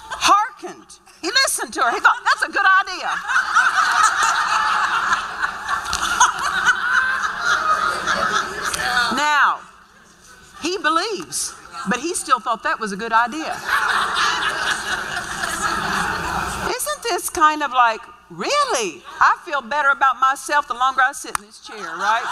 [0.07, 0.99] hearkened.
[1.21, 1.91] He listened to her.
[1.91, 3.09] He thought, that's a good idea.
[9.15, 9.61] Now,
[10.61, 11.55] he believes,
[11.89, 13.55] but he still thought that was a good idea.
[16.75, 19.03] Isn't this kind of like, really?
[19.19, 22.23] I feel better about myself the longer I sit in this chair, right?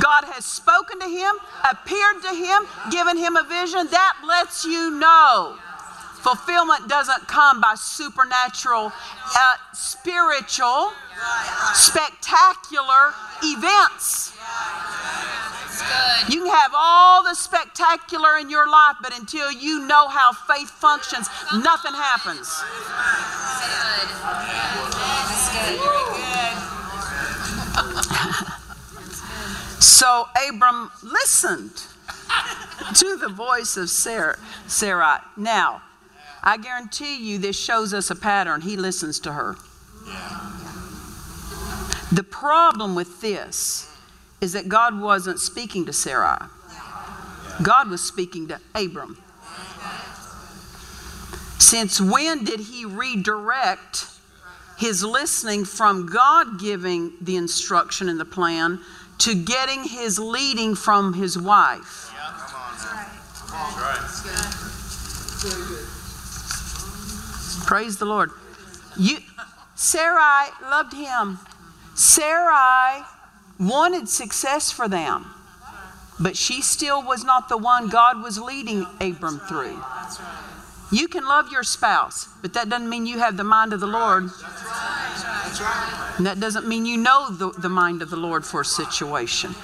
[0.00, 1.36] God has spoken to him,
[1.68, 3.86] appeared to him, given him a vision.
[3.90, 5.58] That lets you know
[6.22, 8.92] fulfillment doesn't come by supernatural,
[9.36, 10.92] uh, spiritual,
[11.74, 13.12] spectacular
[13.42, 14.32] events.
[16.28, 20.70] You can have all the spectacular in your life, but until you know how faith
[20.70, 22.62] functions, nothing happens.
[29.82, 31.84] So Abram listened
[32.94, 35.18] to the voice of Sarah, Sarai.
[35.36, 35.82] Now,
[36.42, 38.62] I guarantee you this shows us a pattern.
[38.62, 39.56] He listens to her.
[42.10, 43.88] The problem with this
[44.40, 46.48] is that God wasn't speaking to Sarai.
[47.62, 49.16] God was speaking to Abram.
[51.58, 54.06] Since when did he redirect
[54.76, 58.80] his listening from God giving the instruction and the plan
[59.18, 62.10] to getting his leading from his wife?
[67.66, 68.30] Praise the Lord.
[68.98, 69.18] You,
[69.74, 71.38] Sarai loved him.
[71.94, 73.02] Sarai
[73.58, 75.26] wanted success for them,
[76.18, 79.80] but she still was not the one God was leading Abram through.
[80.90, 83.86] You can love your spouse, but that doesn't mean you have the mind of the
[83.86, 84.24] Lord.
[86.18, 89.54] And that doesn't mean you know the, the mind of the Lord for a situation.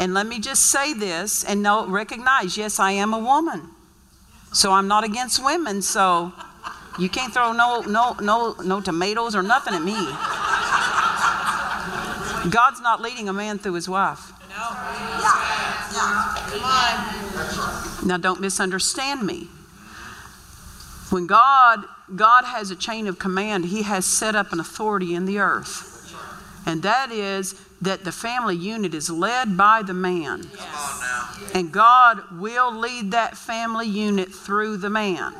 [0.00, 3.70] And let me just say this and know, recognize yes, I am a woman.
[4.52, 6.32] So I'm not against women, so
[6.98, 9.96] you can't throw no no no no tomatoes or nothing at me.
[12.50, 14.32] God's not leading a man through his wife.
[18.04, 19.48] Now, don't misunderstand me.
[21.10, 21.84] When God
[22.14, 25.90] God has a chain of command, He has set up an authority in the earth.
[26.66, 30.48] And that is that the family unit is led by the man.
[31.54, 35.34] And God will lead that family unit through the man.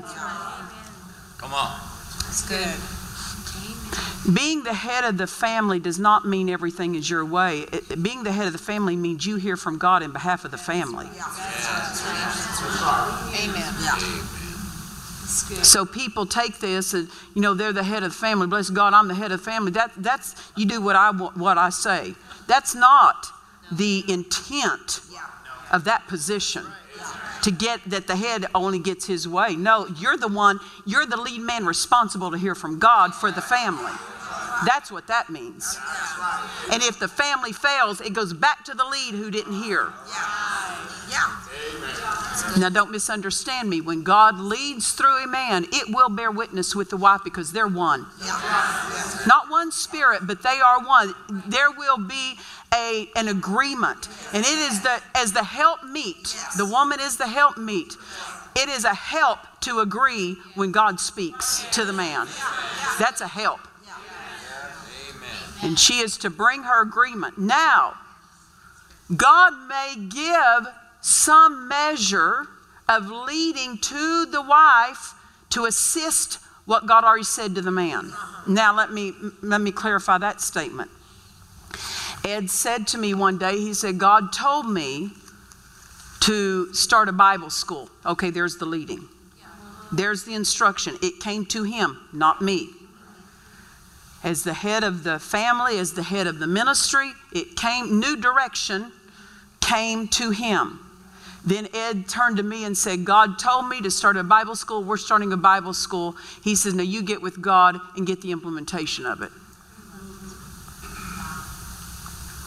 [1.45, 1.78] Come on.
[2.22, 4.34] That's good.
[4.34, 7.66] Being the head of the family does not mean everything is your way.
[7.70, 10.53] It- being the head of the family means you hear from God in behalf of
[10.53, 11.05] the family.
[13.45, 13.74] Amen.
[15.20, 15.66] That's good.
[15.66, 18.47] So people take this and you know they're the head of the family.
[18.47, 19.70] Bless God, I'm the head of the family.
[19.72, 22.14] That that's you do what I what I say.
[22.47, 23.26] That's not
[23.70, 25.03] the intent
[25.70, 26.64] of that position.
[27.45, 29.55] To get that the head only gets his way.
[29.55, 33.42] No, you're the one, you're the lead man responsible to hear from God for the
[33.42, 33.92] family.
[34.67, 35.79] That's what that means.
[36.71, 39.93] And if the family fails, it goes back to the lead who didn't hear.
[42.59, 43.81] Now, don't misunderstand me.
[43.81, 47.69] When God leads through a man, it will bear witness with the wife because they're
[47.69, 48.07] one.
[49.27, 51.15] Not one spirit, but they are one.
[51.47, 52.39] There will be
[52.75, 54.09] a, an agreement.
[54.33, 57.97] And it is the, as the help meet, the woman is the help meet.
[58.57, 62.29] It is a help to agree when God speaks to the man.
[62.99, 63.61] That's a help.
[65.63, 67.39] And she is to bring her agreement.
[67.39, 67.95] Now,
[69.15, 72.47] God may give some measure
[72.89, 75.15] of leading to the wife
[75.51, 78.13] to assist what God already said to the man.
[78.47, 80.91] Now let me let me clarify that statement.
[82.25, 85.11] Ed said to me one day, he said, God told me
[86.21, 87.91] to start a Bible school.
[88.07, 89.09] Okay, there's the leading.
[89.93, 90.97] There's the instruction.
[91.03, 92.71] It came to him, not me.
[94.25, 98.16] As the head of the family, as the head of the ministry, it came, new
[98.16, 98.91] direction
[99.61, 100.81] came to him.
[101.45, 104.83] Then Ed turned to me and said, God told me to start a Bible school.
[104.83, 106.16] We're starting a Bible school.
[106.43, 109.31] He says, Now you get with God and get the implementation of it.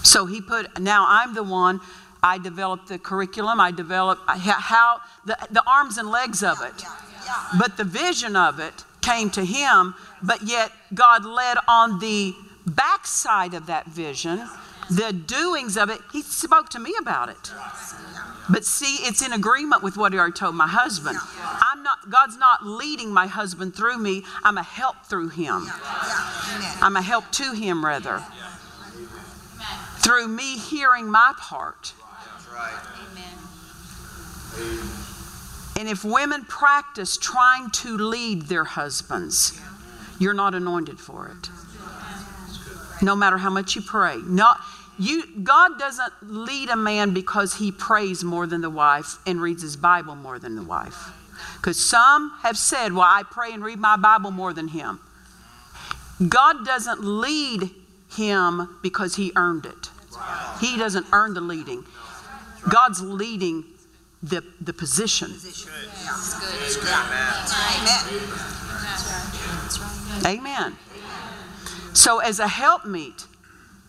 [0.04, 1.80] So he put, now I'm the one,
[2.24, 6.84] I developed the curriculum, I developed how, the, the arms and legs of it.
[7.60, 12.34] But the vision of it came to him, but yet God led on the
[12.66, 14.48] backside of that vision,
[14.90, 16.00] the doings of it.
[16.12, 17.52] He spoke to me about it.
[18.50, 21.18] But see, it's in agreement with what he already told my husband.
[21.42, 24.24] I'm not, God's not leading my husband through me.
[24.44, 25.68] I'm a help through him.
[26.82, 28.24] I'm a help to him, rather.
[29.98, 31.94] Through me hearing my part.
[35.78, 39.60] And if women practice trying to lead their husbands,
[40.20, 41.50] you're not anointed for it.
[43.02, 44.18] No matter how much you pray.
[44.18, 44.60] Not,
[44.98, 49.62] you, God doesn't lead a man because he prays more than the wife and reads
[49.62, 51.12] his Bible more than the wife.
[51.58, 55.00] Because some have said, Well, I pray and read my Bible more than him.
[56.28, 57.70] God doesn't lead
[58.16, 59.90] him because he earned it.
[60.60, 61.84] He doesn't earn the leading.
[62.70, 63.64] God's leading
[64.30, 65.32] the, the position.
[70.26, 70.78] Amen.
[71.94, 73.26] So, as a helpmeet,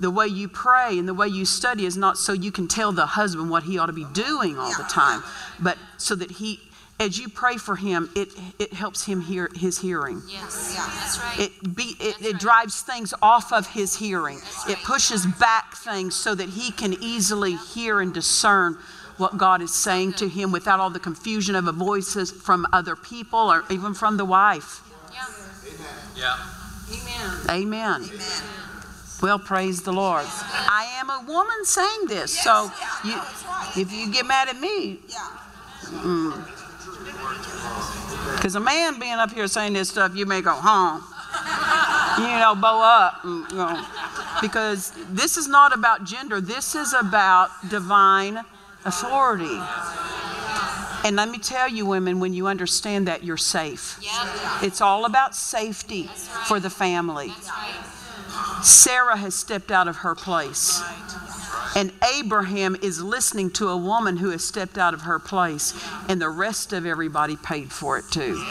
[0.01, 2.93] the way you pray and the way you study is not so you can tell
[2.93, 5.22] the husband what he ought to be doing all the time,
[5.59, 6.61] but so that he,
[7.01, 8.28] as you pray for him, it,
[8.59, 10.22] it helps him hear his hearing.
[10.28, 10.86] Yes, yeah.
[10.95, 11.51] that's right.
[11.51, 14.41] It, be, it, it drives things off of his hearing.
[14.68, 18.78] It pushes back things so that he can easily hear and discern
[19.19, 23.39] what God is saying to him without all the confusion of voices from other people
[23.39, 24.81] or even from the wife.
[25.12, 25.27] Yeah.
[26.16, 27.51] Yeah.
[27.51, 28.09] Amen.
[29.21, 30.25] Well, praise the Lord.
[30.27, 32.71] I am a woman saying this, so
[33.05, 33.21] you,
[33.77, 35.01] if you get mad at me,
[38.37, 41.01] because a man being up here saying this stuff, you may go, huh?
[42.21, 43.85] You know, bow up, you know,
[44.41, 46.41] because this is not about gender.
[46.41, 48.45] This is about divine
[48.85, 49.59] authority.
[51.05, 53.99] And let me tell you, women, when you understand that, you're safe.
[54.03, 54.59] Yeah.
[54.62, 56.05] It's all about safety
[56.47, 57.29] for the family.
[57.29, 58.62] Right.
[58.62, 60.83] Sarah has stepped out of her place.
[61.76, 65.74] And Abraham is listening to a woman who has stepped out of her place.
[66.09, 68.43] And the rest of everybody paid for it too.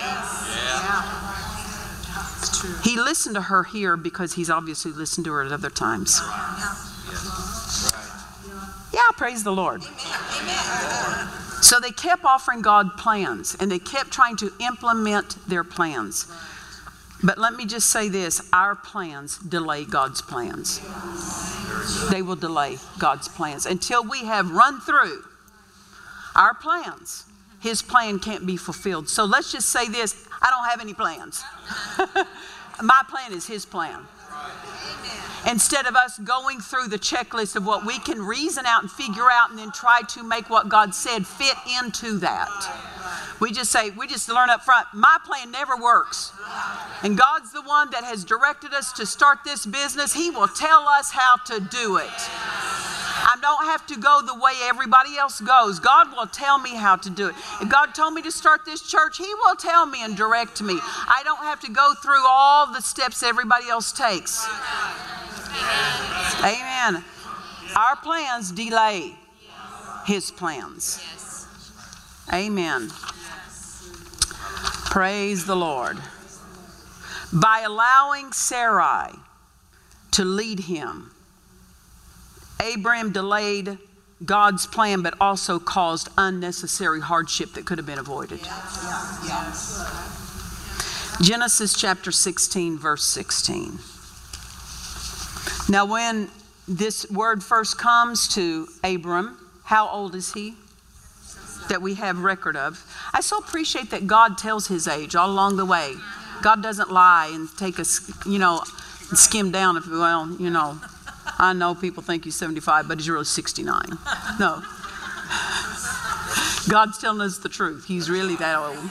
[2.84, 6.20] He listened to her here because he's obviously listened to her at other times.
[6.24, 6.76] Yeah,
[9.16, 9.84] praise the Lord.
[11.62, 16.32] So they kept offering God plans and they kept trying to implement their plans.
[17.24, 20.82] But let me just say this our plans delay God's plans.
[22.12, 25.24] They will delay God's plans until we have run through
[26.36, 27.26] our plans.
[27.60, 29.10] His plan can't be fulfilled.
[29.10, 31.44] So let's just say this I don't have any plans.
[32.82, 34.06] My plan is His plan.
[35.50, 39.30] Instead of us going through the checklist of what we can reason out and figure
[39.32, 42.50] out and then try to make what God said fit into that.
[43.40, 46.34] We just say, we just learn up front, my plan never works.
[47.04, 50.14] And God's the one that has directed us to start this business.
[50.14, 52.30] He will tell us how to do it.
[53.20, 55.80] I don't have to go the way everybody else goes.
[55.80, 57.36] God will tell me how to do it.
[57.62, 60.78] If God told me to start this church, He will tell me and direct me.
[60.82, 64.48] I don't have to go through all the steps everybody else takes.
[66.40, 67.04] Amen.
[67.76, 69.16] Our plans delay
[70.06, 71.04] His plans.
[72.32, 72.90] Amen.
[74.86, 75.98] Praise the Lord.
[77.32, 79.12] By allowing Sarai
[80.12, 81.12] to lead him,
[82.62, 83.78] Abraham delayed
[84.26, 88.40] God's plan, but also caused unnecessary hardship that could have been avoided.
[91.22, 93.80] Genesis chapter 16, verse 16.
[95.70, 96.30] Now, when
[96.68, 100.56] this word first comes to Abram, how old is he?
[101.70, 102.84] That we have record of.
[103.14, 105.96] I so appreciate that God tells his age all along the way.
[106.42, 108.64] God doesn't lie and take us, you know,
[109.14, 110.80] skim down if well, you know.
[111.40, 113.98] I know people think he's 75, but he's really 69.
[114.40, 114.62] No.
[116.70, 117.86] God's telling us the truth.
[117.86, 118.90] He's really that old.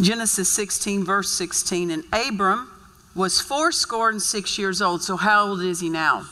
[0.00, 1.90] Genesis 16, verse 16.
[1.90, 2.70] And Abram
[3.14, 5.02] was fourscore and six years old.
[5.02, 6.26] So how old is he now?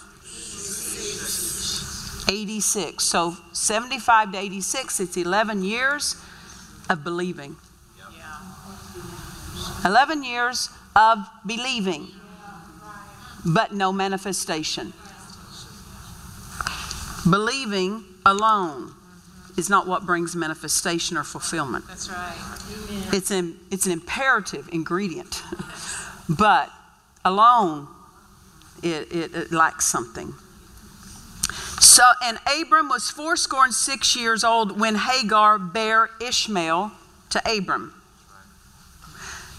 [2.28, 3.02] 86.
[3.02, 6.16] So 75 to 86, it's 11 years
[6.88, 7.56] of believing.
[9.84, 12.08] 11 years of believing,
[13.44, 14.92] but no manifestation.
[17.28, 18.94] Believing alone
[19.56, 21.86] is not what brings manifestation or fulfillment.
[21.88, 22.36] That's right.
[23.12, 25.42] It's an, it's an imperative ingredient,
[26.28, 26.70] but
[27.24, 27.88] alone
[28.82, 30.32] it, it, it lacks something.
[31.80, 36.92] So, and Abram was fourscore and six years old when Hagar bare Ishmael
[37.30, 37.94] to Abram.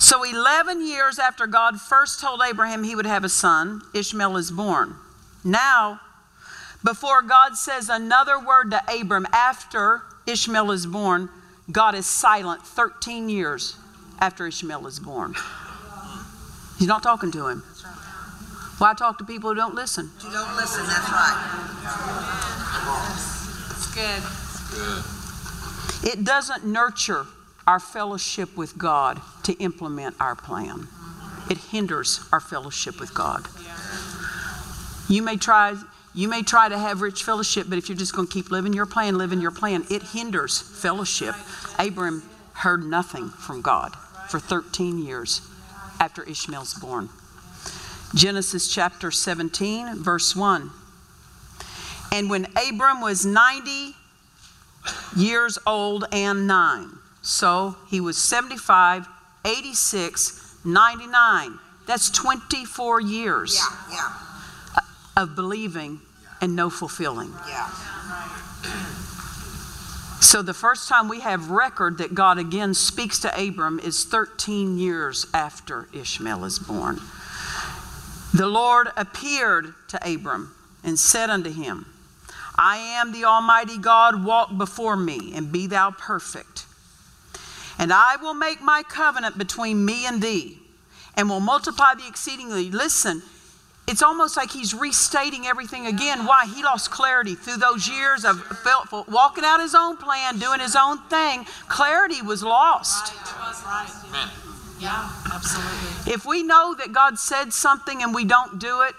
[0.01, 4.49] So, 11 years after God first told Abraham he would have a son, Ishmael is
[4.49, 4.95] born.
[5.43, 5.99] Now,
[6.85, 11.27] before God says another word to Abram after Ishmael is born,
[11.69, 13.75] God is silent 13 years
[14.19, 15.35] after Ishmael is born.
[16.77, 17.63] He's not talking to him.
[18.77, 20.09] Why talk to people who don't listen?
[20.23, 21.35] You don't listen, that's right.
[23.71, 24.23] It's good.
[26.09, 27.25] It doesn't nurture
[27.69, 30.87] our fellowship with God to implement our plan.
[31.51, 33.45] It hinders our fellowship with God.
[35.07, 35.75] You may try
[36.15, 38.73] you may try to have rich fellowship, but if you're just going to keep living
[38.73, 41.35] your plan, living your plan, it hinders fellowship.
[41.77, 43.95] Abram heard nothing from God
[44.29, 45.47] for 13 years
[45.99, 47.09] after Ishmael's born.
[48.15, 50.71] Genesis chapter 17, verse 1.
[52.11, 53.93] And when Abram was 90
[55.15, 56.98] years old and nine,
[57.29, 59.07] so he was 75,
[59.45, 61.59] 86, 99.
[61.85, 63.95] That's 24 years Yeah,
[64.75, 64.81] yeah,
[65.21, 65.99] of believing
[66.41, 67.31] and no fulfilling.
[67.47, 67.69] yeah.
[70.21, 74.77] So the first time we have record that God again speaks to Abram is 13
[74.77, 76.99] years after Ishmael is born.
[78.33, 80.53] The Lord appeared to Abram
[80.83, 81.85] and said unto him,
[82.57, 86.65] I am the Almighty God, walk before me and be thou perfect.
[87.79, 90.59] And I will make my covenant between me and thee
[91.15, 92.69] and will multiply thee exceedingly.
[92.69, 93.23] Listen,
[93.87, 96.25] it's almost like he's restating everything again.
[96.25, 96.45] Why?
[96.45, 100.75] He lost clarity through those years of felt, walking out his own plan, doing his
[100.75, 101.45] own thing.
[101.69, 103.13] Clarity was lost.
[103.15, 103.89] That's right.
[104.79, 106.13] Yeah, absolutely.
[106.13, 108.93] If we know that God said something and we don't do it,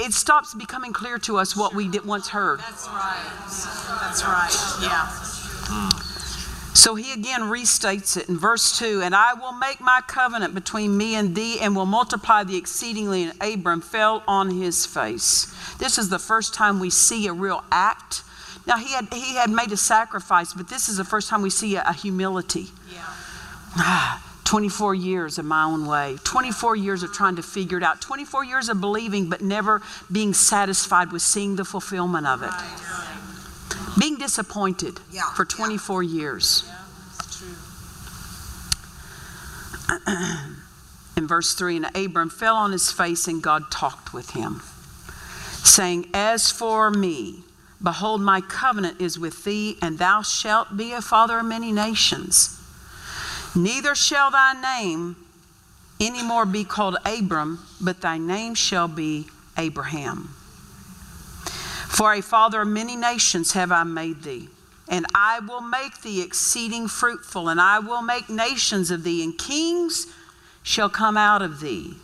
[0.00, 2.60] it stops becoming clear to us what we did once heard.
[2.60, 3.24] That's right.
[4.00, 4.82] That's right.
[4.82, 5.06] Yeah.
[5.68, 6.05] Hmm.
[6.76, 10.96] So he again restates it in verse 2 And I will make my covenant between
[10.96, 13.24] me and thee, and will multiply thee exceedingly.
[13.24, 15.54] And Abram fell on his face.
[15.78, 18.22] This is the first time we see a real act.
[18.66, 21.50] Now, he had, he had made a sacrifice, but this is the first time we
[21.50, 22.66] see a, a humility.
[22.92, 23.04] Yeah.
[23.78, 28.02] Ah, 24 years of my own way, 24 years of trying to figure it out,
[28.02, 29.80] 24 years of believing, but never
[30.12, 32.50] being satisfied with seeing the fulfillment of it.
[33.98, 35.56] Being disappointed Yeah, for yeah.
[35.56, 36.70] 24 years.
[37.20, 37.56] It's true.
[41.16, 44.62] In verse 3, and Abram fell on his face and God talked with him.
[45.64, 47.42] saying, As for me,
[47.82, 52.60] behold, my covenant is with thee, and thou shalt be a father of many nations.
[53.54, 55.16] Neither shall thy name
[55.98, 59.26] any more be called Abram, but thy name shall be
[59.56, 60.35] Abraham.
[61.96, 64.50] For a father of many nations have I made thee.
[64.86, 69.38] And I will make thee exceeding fruitful, and I will make nations of thee, and
[69.38, 70.06] kings
[70.62, 71.94] shall come out of thee.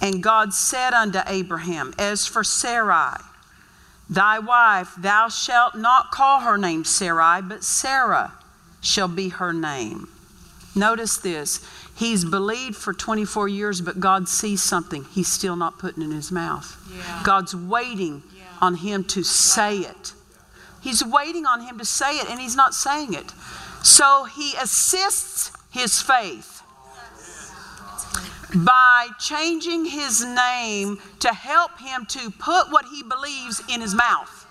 [0.00, 3.18] And God said unto Abraham, As for Sarai,
[4.10, 8.32] thy wife, thou shalt not call her name Sarai, but Sarah
[8.80, 10.08] shall be her name.
[10.74, 11.64] Notice this.
[11.94, 16.32] He's believed for 24 years, but God sees something he's still not putting in his
[16.32, 16.76] mouth.
[16.92, 17.22] Yeah.
[17.22, 18.24] God's waiting.
[18.62, 20.14] On him to say it.
[20.80, 23.32] He's waiting on him to say it, and he's not saying it.
[23.82, 26.62] So he assists his faith
[28.54, 34.46] by changing his name to help him to put what he believes in his mouth.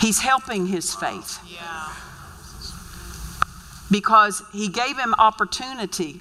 [0.00, 1.38] He's helping his faith.
[3.90, 6.20] Because he gave him opportunity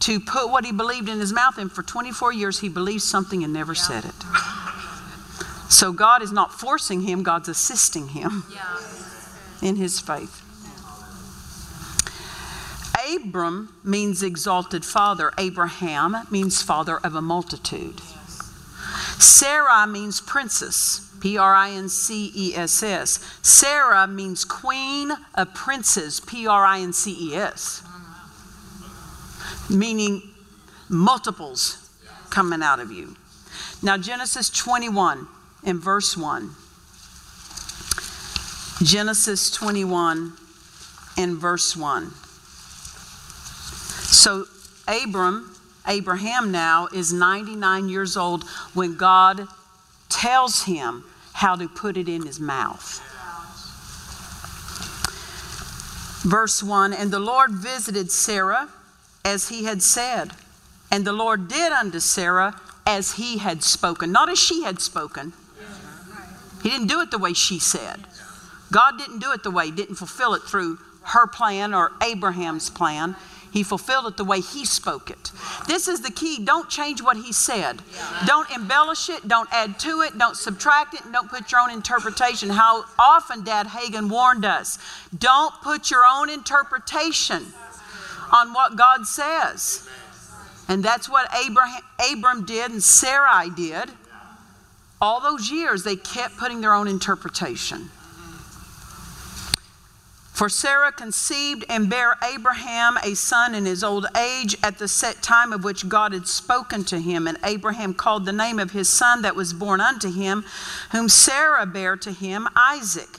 [0.00, 3.44] to put what he believed in his mouth, and for 24 years he believed something
[3.44, 4.14] and never said it.
[5.68, 8.44] So God is not forcing him, God's assisting him
[9.62, 10.42] in his faith.
[13.14, 15.32] Abram means exalted father.
[15.38, 18.00] Abraham means father of a multitude.
[19.18, 21.06] Sarah means princess.
[21.20, 23.20] P R I N C E S S.
[23.42, 26.20] Sarah means queen of princes.
[26.20, 27.82] P R I N C E S.
[29.68, 30.22] Meaning
[30.88, 31.90] multiples
[32.30, 33.16] coming out of you.
[33.82, 35.26] Now, Genesis 21
[35.64, 36.50] in verse 1.
[38.82, 40.32] Genesis 21
[41.16, 42.10] in verse 1.
[44.10, 44.46] So,
[44.88, 45.54] Abram,
[45.86, 48.44] Abraham now, is 99 years old
[48.74, 49.46] when God
[50.08, 53.00] tells him how to put it in his mouth.
[56.22, 58.68] Verse 1 And the Lord visited Sarah
[59.24, 60.32] as he had said,
[60.90, 65.32] and the Lord did unto Sarah as he had spoken, not as she had spoken.
[66.62, 68.06] He didn't do it the way she said.
[68.72, 73.16] God didn't do it the way, didn't fulfill it through her plan or Abraham's plan.
[73.52, 75.32] He fulfilled it the way he spoke it.
[75.66, 76.44] This is the key.
[76.44, 77.82] Don't change what he said.
[78.24, 79.26] Don't embellish it.
[79.26, 80.16] Don't add to it.
[80.16, 81.00] Don't subtract it.
[81.12, 82.50] Don't put your own interpretation.
[82.50, 84.78] How often Dad Hagin warned us
[85.16, 87.46] don't put your own interpretation
[88.30, 89.88] on what God says.
[90.68, 93.90] And that's what Abraham, Abram did and Sarai did.
[95.00, 97.90] All those years, they kept putting their own interpretation.
[100.40, 105.22] For Sarah conceived and bare Abraham a son in his old age at the set
[105.22, 107.26] time of which God had spoken to him.
[107.26, 110.46] And Abraham called the name of his son that was born unto him,
[110.92, 113.18] whom Sarah bare to him, Isaac.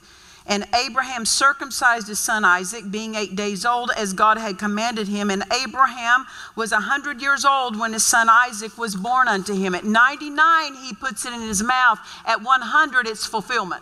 [0.52, 5.30] And Abraham circumcised his son Isaac, being eight days old, as God had commanded him.
[5.30, 6.26] And Abraham
[6.58, 9.74] was a hundred years old when his son Isaac was born unto him.
[9.74, 12.00] At 99, he puts it in his mouth.
[12.26, 13.82] At 100, it's fulfillment.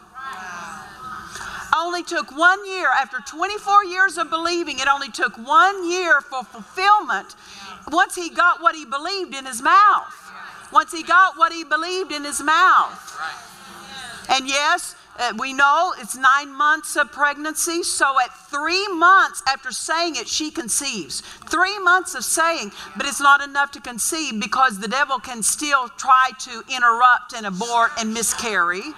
[1.76, 6.44] Only took one year, after 24 years of believing, it only took one year for
[6.44, 7.36] fulfillment
[7.92, 10.14] once he got what he believed in his mouth.
[10.72, 13.20] Once he got what he believed in his mouth.
[14.30, 17.84] And yes, Uh, we know it's nine months of pregnancy.
[17.84, 21.22] So at three months after saying it, she conceives.
[21.50, 25.90] Three months of saying, but it's not enough to conceive because the devil can still
[25.90, 28.94] try to interrupt and abort and miscarry.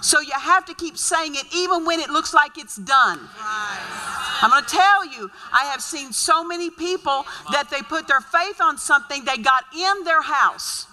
[0.00, 3.20] So you have to keep saying it even when it looks like it's done.
[3.38, 8.22] I'm going to tell you, I have seen so many people that they put their
[8.22, 10.86] faith on something they got in their house.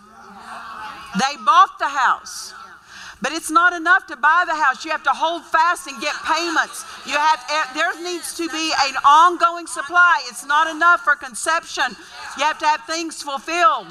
[1.17, 2.53] They bought the house.
[3.21, 4.85] But it's not enough to buy the house.
[4.85, 6.85] You have to hold fast and get payments.
[7.05, 10.21] You have eh, there needs to be an ongoing supply.
[10.27, 11.95] It's not enough for conception.
[12.37, 13.87] You have to have things fulfilled.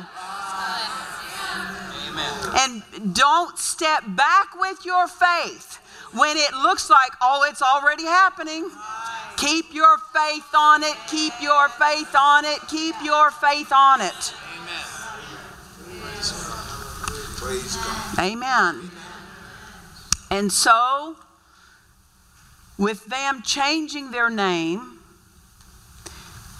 [2.09, 2.83] Amen.
[2.95, 5.81] And don't step back with your faith
[6.13, 8.71] when it looks like, oh, it's already happening.
[9.37, 10.97] Keep your faith on it.
[11.09, 12.61] Keep your faith on it.
[12.69, 14.35] Keep your faith on it.
[18.19, 18.79] Amen.
[18.79, 18.91] Amen.
[20.37, 21.17] And so,
[22.77, 24.99] with them changing their name,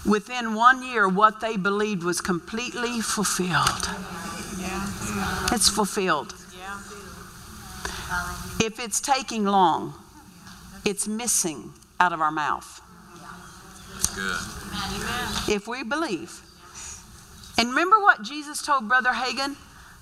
[0.03, 3.87] within one year, what they believed was completely fulfilled.
[5.51, 6.33] It's fulfilled.
[8.59, 9.93] If it's taking long,
[10.83, 12.81] it's missing out of our mouth.
[14.15, 15.53] Good.
[15.53, 16.41] If we believe.
[17.59, 19.55] And remember what Jesus told Brother Hagin?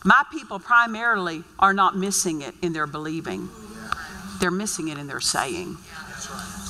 [0.05, 3.49] My people primarily are not missing it in their believing,
[4.39, 5.77] they're missing it in their saying.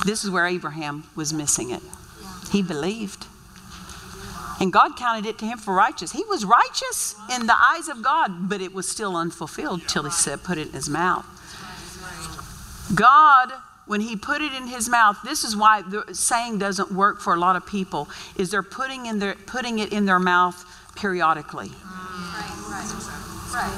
[0.06, 1.82] This is where Abraham was missing it.
[2.52, 3.26] He believed.
[4.60, 6.12] And God counted it to him for righteous.
[6.12, 10.12] He was righteous in the eyes of God, but it was still unfulfilled till he
[10.12, 11.26] said, put it in his mouth.
[12.96, 13.52] God,
[13.86, 17.34] when he put it in his mouth, this is why the saying doesn't work for
[17.34, 18.08] a lot of people,
[18.38, 21.72] is they're putting, in their, putting it in their mouth periodically,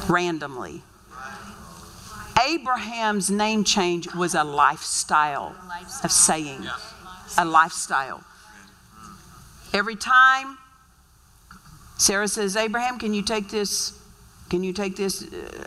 [0.08, 0.84] randomly.
[2.46, 5.56] Abraham's name change was a lifestyle
[6.04, 6.68] of saying,
[7.38, 8.24] a lifestyle.
[9.74, 10.58] Every time
[11.98, 14.00] Sarah says, Abraham, can you take this?
[14.50, 15.26] Can you take this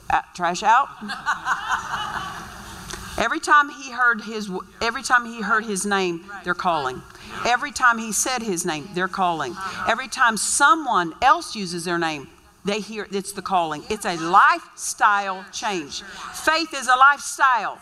[0.09, 0.89] uh, trash out?
[3.19, 4.51] every time he heard his,
[4.81, 7.03] every time he heard his name, they're calling.
[7.47, 9.55] Every time he said his name, they're calling.
[9.89, 12.29] Every time someone else uses their name,
[12.65, 13.85] they hear it's the calling.
[13.89, 16.03] It's a lifestyle change.
[16.03, 17.79] Faith is a lifestyle.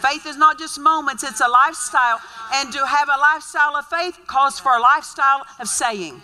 [0.00, 2.20] Faith is not just moments, it's a lifestyle.
[2.54, 6.22] And to have a lifestyle of faith calls for a lifestyle of saying.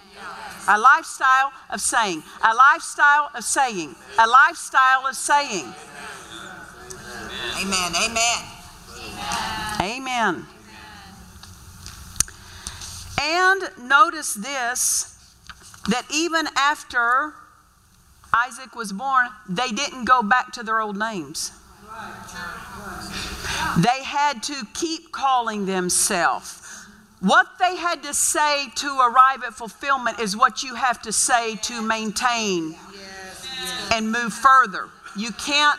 [0.68, 2.22] A lifestyle of saying.
[2.42, 3.94] A lifestyle of saying.
[4.18, 5.74] A lifestyle of saying.
[7.60, 7.92] Amen.
[8.02, 8.44] Amen.
[9.80, 10.46] Amen.
[13.20, 15.10] And notice this
[15.88, 17.34] that even after
[18.34, 21.52] Isaac was born, they didn't go back to their old names.
[23.78, 26.60] They had to keep calling themselves.
[27.20, 31.56] What they had to say to arrive at fulfillment is what you have to say
[31.56, 32.74] to maintain
[33.92, 34.88] and move further.
[35.16, 35.78] You can't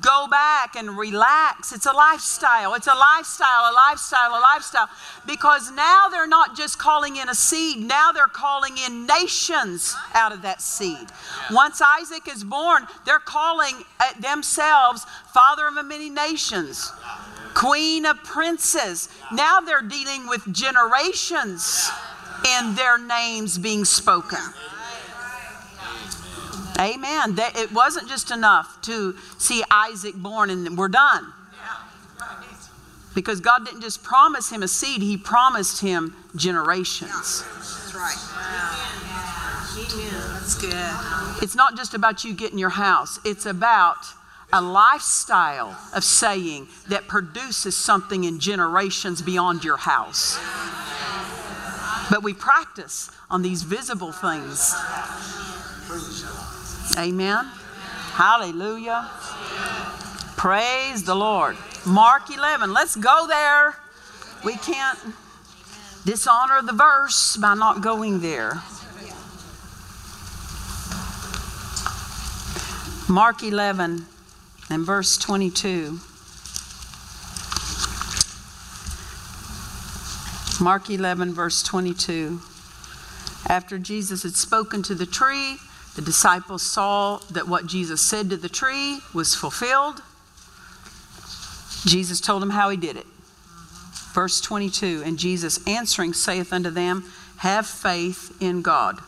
[0.00, 1.72] go back and relax.
[1.72, 2.74] It's a lifestyle.
[2.74, 4.88] It's a lifestyle, a lifestyle, a lifestyle.
[5.26, 10.32] Because now they're not just calling in a seed, now they're calling in nations out
[10.32, 11.08] of that seed.
[11.50, 16.90] Once Isaac is born, they're calling uh, themselves father of many nations,
[17.52, 19.08] queen of princes.
[19.32, 21.90] Now they're dealing with generations
[22.58, 24.38] in their names being spoken.
[26.78, 27.36] Amen.
[27.38, 31.32] It wasn't just enough to see Isaac born and we're done.
[33.14, 37.44] Because God didn't just promise him a seed, He promised him generations.
[37.44, 38.16] That's right.
[38.32, 38.94] Amen.
[40.32, 41.42] That's good.
[41.42, 44.04] It's not just about you getting your house, it's about
[44.52, 50.38] a lifestyle of saying that produces something in generations beyond your house.
[52.10, 54.74] But we practice on these visible things.
[56.98, 57.44] Amen.
[58.12, 59.10] Hallelujah.
[60.36, 61.56] Praise the Lord.
[61.86, 62.72] Mark 11.
[62.72, 63.76] Let's go there.
[64.44, 64.98] We can't
[66.04, 68.62] dishonor the verse by not going there.
[73.08, 74.06] Mark 11
[74.70, 75.98] and verse 22.
[80.60, 82.40] Mark 11, verse 22.
[83.46, 85.58] After Jesus had spoken to the tree,
[85.96, 90.02] the disciples saw that what Jesus said to the tree was fulfilled.
[91.86, 93.06] Jesus told them how he did it.
[94.12, 97.04] Verse 22 And Jesus answering saith unto them,
[97.38, 98.98] Have faith in God.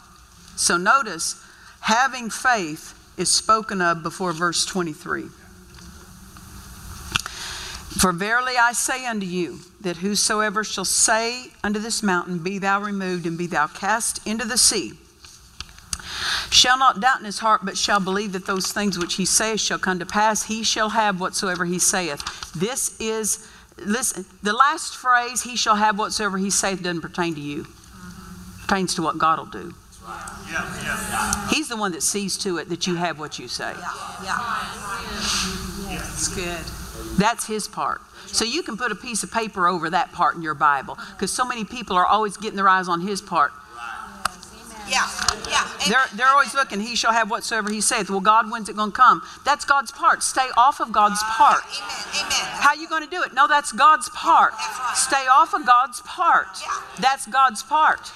[0.57, 1.43] So notice,
[1.80, 5.24] having faith is spoken of before verse 23.
[7.99, 12.80] For verily I say unto you, that whosoever shall say unto this mountain, Be thou
[12.80, 14.93] removed and be thou cast into the sea,
[16.51, 19.61] shall not doubt in his heart, but shall believe that those things which he saith
[19.61, 22.23] shall come to pass, he shall have whatsoever he saith.
[22.53, 23.49] This is,
[23.79, 27.62] listen, the last phrase, he shall have whatsoever he saith, doesn't pertain to you.
[27.62, 29.75] It pertains to what God will do.
[30.51, 31.49] Yeah, yeah.
[31.49, 33.73] He's the one that sees to it that you have what you say.
[33.73, 35.99] Yeah, yeah.
[35.99, 36.64] That's good.
[37.19, 38.01] That's his part.
[38.27, 41.33] So you can put a piece of paper over that part in your Bible because
[41.33, 43.53] so many people are always getting their eyes on his part.
[44.89, 45.09] Yeah,
[45.49, 45.68] yeah.
[45.89, 48.09] They're, they're always looking, he shall have whatsoever he saith.
[48.09, 49.22] Well, God, when's it going to come?
[49.45, 50.22] That's God's part.
[50.22, 51.62] Stay off of God's part.
[51.64, 52.62] Amen, amen.
[52.62, 53.34] How you going to do it?
[53.34, 54.55] No, that's God's part.
[54.95, 56.47] Stay off of God's part.
[56.61, 56.82] Yeah.
[57.01, 58.12] That's God's part.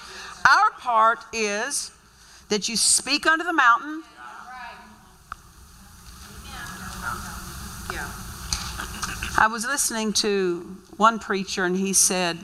[0.49, 1.91] Our part is
[2.49, 4.03] that you speak unto the mountain.
[9.39, 12.37] I was listening to one preacher, and he said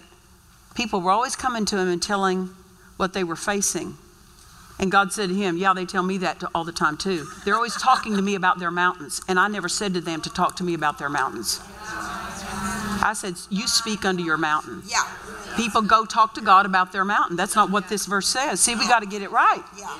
[0.74, 2.48] people were always coming to him and telling
[2.96, 3.98] what they were facing.
[4.78, 7.26] And God said to him, Yeah, they tell me that all the time too.
[7.44, 10.30] They're always talking to me about their mountains, and I never said to them to
[10.30, 11.60] talk to me about their mountains.
[13.02, 14.82] I said, You speak unto your mountain.
[14.86, 15.06] Yeah.
[15.56, 17.36] People go talk to God about their mountain.
[17.36, 18.60] That's not what this verse says.
[18.60, 19.62] See, we got to get it right.
[19.78, 19.96] Yeah.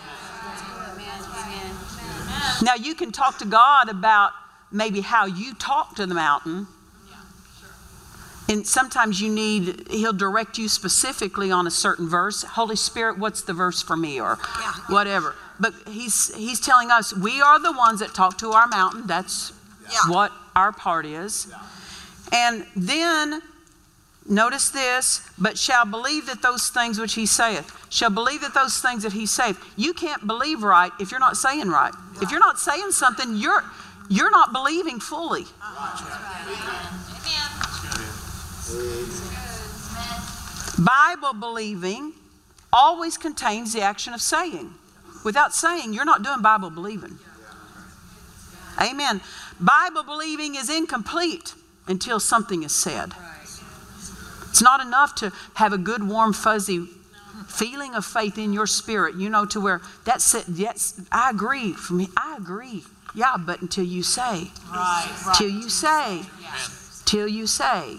[2.63, 4.33] Now, you can talk to God about
[4.71, 6.67] maybe how you talk to the mountain.
[8.49, 12.43] And sometimes you need, He'll direct you specifically on a certain verse.
[12.43, 14.21] Holy Spirit, what's the verse for me?
[14.21, 14.37] Or
[14.89, 15.35] whatever.
[15.59, 19.07] But He's, he's telling us we are the ones that talk to our mountain.
[19.07, 19.53] That's
[19.91, 20.11] Yeah.
[20.11, 21.53] what our part is.
[22.33, 23.43] And then
[24.29, 28.81] Notice this, but shall believe that those things which he saith, shall believe that those
[28.81, 29.57] things that he saith.
[29.77, 31.95] You can't believe right if you're not saying right.
[32.21, 33.63] If you're not saying something, you're
[34.09, 35.43] you're not believing fully.
[35.63, 36.87] Uh-huh.
[40.79, 42.13] Bible believing
[42.73, 44.75] always contains the action of saying.
[45.25, 47.19] Without saying, you're not doing Bible believing.
[48.81, 49.21] Amen.
[49.59, 51.55] Bible believing is incomplete
[51.87, 53.13] until something is said.
[54.51, 56.87] It's not enough to have a good, warm, fuzzy
[57.49, 60.45] feeling of faith in your spirit, you know, to where that's it.
[60.49, 61.73] Yes, I agree.
[61.73, 62.85] For me, I agree.
[63.15, 66.23] Yeah, but until you say, Right, till you say,
[67.05, 67.99] till you say.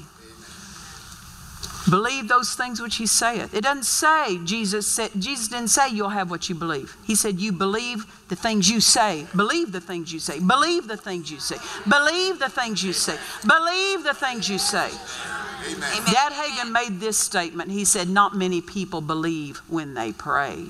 [1.90, 3.54] Believe those things which he saith.
[3.54, 6.96] It doesn't say Jesus said Jesus didn't say you'll have what you believe.
[7.06, 9.26] He said you believe the things you say.
[9.36, 10.40] Believe the things you say.
[10.40, 11.58] Believe the things you say.
[11.88, 13.18] Believe the things you say.
[13.48, 14.90] Believe the things you say.
[16.12, 17.72] Dad Hagin made this statement.
[17.72, 20.68] He said, Not many people believe when they pray.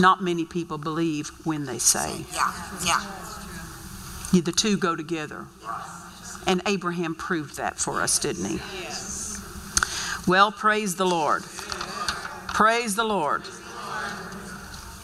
[0.00, 2.24] Not many people believe when they say.
[2.32, 2.52] Yeah,
[2.84, 4.40] yeah.
[4.40, 5.46] The two go together.
[6.46, 8.60] And Abraham proved that for us, didn't he?
[10.26, 11.42] Well, praise the Lord.
[12.54, 13.42] Praise the Lord.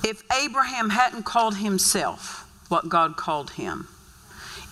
[0.03, 3.89] If Abraham hadn't called himself what God called him,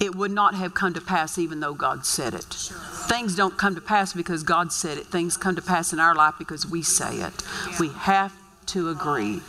[0.00, 2.44] it would not have come to pass even though God said it.
[2.44, 5.06] Things don't come to pass because God said it.
[5.06, 7.32] Things come to pass in our life because we say it.
[7.78, 8.32] We have
[8.66, 9.40] to agree.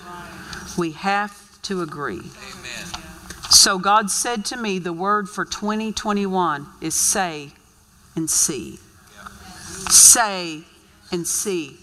[0.77, 2.21] We have to agree.
[3.49, 7.51] So God said to me, the word for 2021 is say
[8.15, 8.79] and see.
[9.89, 10.63] Say
[11.11, 11.77] and see.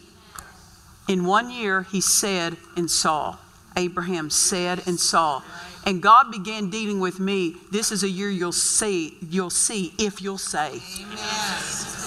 [1.08, 3.38] In one year, he said and saw.
[3.76, 5.42] Abraham said and saw.
[5.84, 7.54] And God began dealing with me.
[7.70, 10.80] This is a year you'll see, you'll see if you'll say.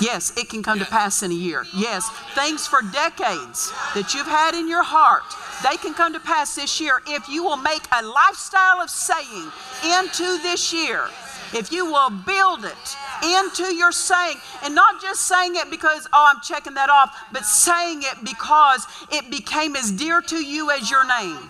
[0.02, 1.66] Yes, it can come to pass in a year.
[1.74, 5.24] Yes, things for decades that you've had in your heart,
[5.64, 9.50] they can come to pass this year if you will make a lifestyle of saying
[9.98, 11.08] into this year.
[11.54, 16.32] If you will build it into your saying and not just saying it because, oh,
[16.34, 20.89] I'm checking that off, but saying it because it became as dear to you as
[20.91, 21.50] your name.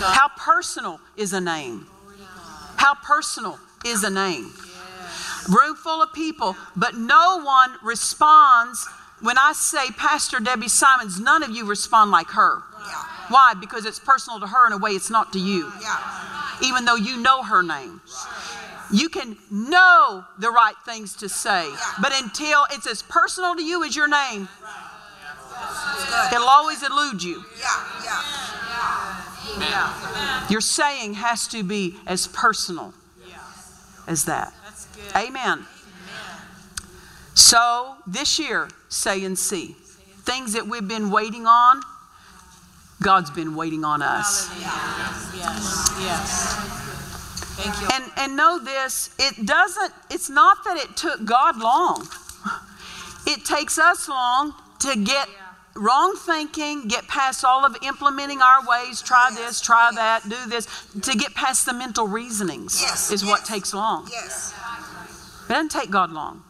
[0.00, 1.86] How personal is a name?
[2.76, 4.52] How personal is a name?
[5.48, 8.86] Room full of people, but no one responds.
[9.20, 12.62] When I say Pastor Debbie Simons, none of you respond like her.
[13.28, 13.54] Why?
[13.58, 15.70] Because it's personal to her in a way it's not to you.
[16.62, 18.00] Even though you know her name.
[18.90, 21.68] You can know the right things to say,
[22.00, 24.48] but until it's as personal to you as your name,
[26.32, 27.44] it'll always elude you.
[27.60, 28.22] Yeah, yeah.
[30.48, 32.94] Your saying has to be as personal
[34.06, 34.54] as that.
[35.14, 35.66] Amen.
[37.34, 39.76] So this year, say and see.
[40.24, 41.82] Things that we've been waiting on,
[43.00, 44.50] God's been waiting on us.
[44.60, 46.54] Yes, yes.
[47.58, 47.88] Thank you.
[47.92, 52.08] And and know this, it doesn't it's not that it took God long.
[53.26, 55.28] It takes us long to get
[55.74, 60.66] wrong thinking, get past all of implementing our ways, try this, try that, do this,
[61.02, 64.08] to get past the mental reasonings Yes, is what takes long.
[64.10, 64.54] Yes.
[65.44, 66.42] It doesn't take God long.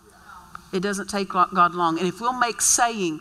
[0.73, 1.99] It doesn't take God long.
[1.99, 3.21] And if we'll make saying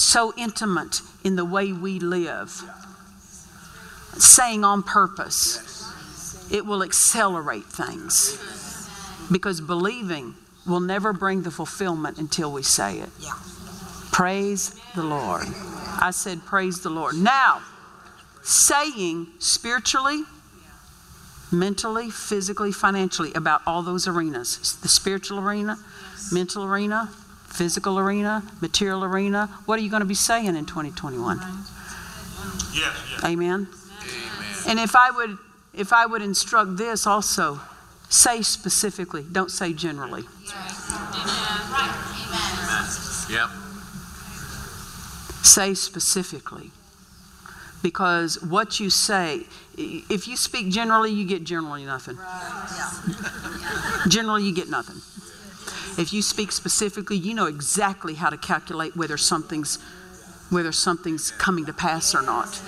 [0.00, 2.62] so intimate in the way we live,
[4.16, 8.38] saying on purpose, it will accelerate things.
[9.30, 10.34] Because believing
[10.66, 13.10] will never bring the fulfillment until we say it.
[14.10, 15.46] Praise the Lord.
[16.00, 17.14] I said, Praise the Lord.
[17.14, 17.62] Now,
[18.42, 20.24] saying spiritually,
[21.52, 25.78] mentally, physically, financially about all those arenas the spiritual arena,
[26.32, 27.10] mental arena,
[27.50, 29.48] physical arena, material arena.
[29.66, 31.38] What are you going to be saying in 2021?
[31.38, 33.24] Yes, yes.
[33.24, 33.68] Amen.
[34.66, 35.38] And if I would
[35.72, 37.60] if I would instruct this also,
[38.08, 40.22] say specifically, don't say generally.
[43.30, 43.48] Yep.
[45.42, 46.72] Say specifically.
[47.82, 49.46] Because what you say,
[49.78, 52.18] if you speak generally, you get generally nothing.
[54.08, 55.00] Generally, you get nothing.
[55.98, 59.78] If you speak specifically, you know exactly how to calculate whether something's
[60.50, 62.60] whether something's coming to pass or not.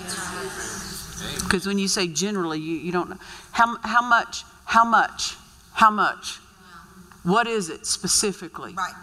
[1.43, 3.19] Because when you say generally, you, you don't know.
[3.51, 4.45] How, how much?
[4.65, 5.37] How much?
[5.73, 6.39] How much?
[7.25, 8.75] What is it specifically?
[8.75, 8.95] Right.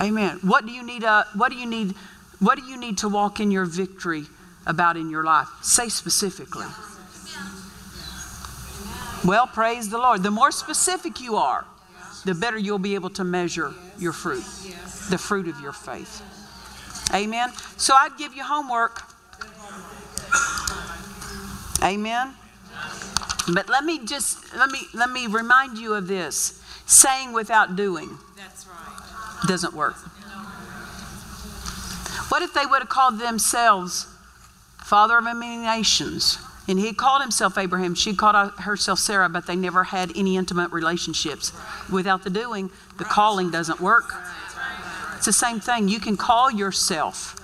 [0.00, 0.38] Amen.
[0.42, 1.04] What do you need?
[1.04, 1.94] Uh, what do you need?
[2.38, 4.24] What do you need to walk in your victory
[4.66, 5.48] about in your life?
[5.62, 6.66] Say specifically.
[9.24, 10.22] Well, praise the Lord.
[10.22, 11.64] The more specific you are,
[12.24, 14.44] the better you'll be able to measure your fruit,
[15.10, 16.22] the fruit of your faith.
[17.14, 17.50] Amen.
[17.76, 19.02] So I'd give you homework.
[21.82, 22.34] Amen.
[23.52, 26.60] But let me just let me let me remind you of this.
[26.86, 28.18] Saying without doing
[29.46, 29.96] doesn't work.
[32.28, 34.06] What if they would have called themselves
[34.78, 36.38] father of many nations?
[36.68, 37.94] And he called himself Abraham.
[37.94, 41.52] She called herself Sarah, but they never had any intimate relationships.
[41.90, 44.14] Without the doing, the calling doesn't work.
[45.16, 45.88] It's the same thing.
[45.88, 47.38] You can call yourself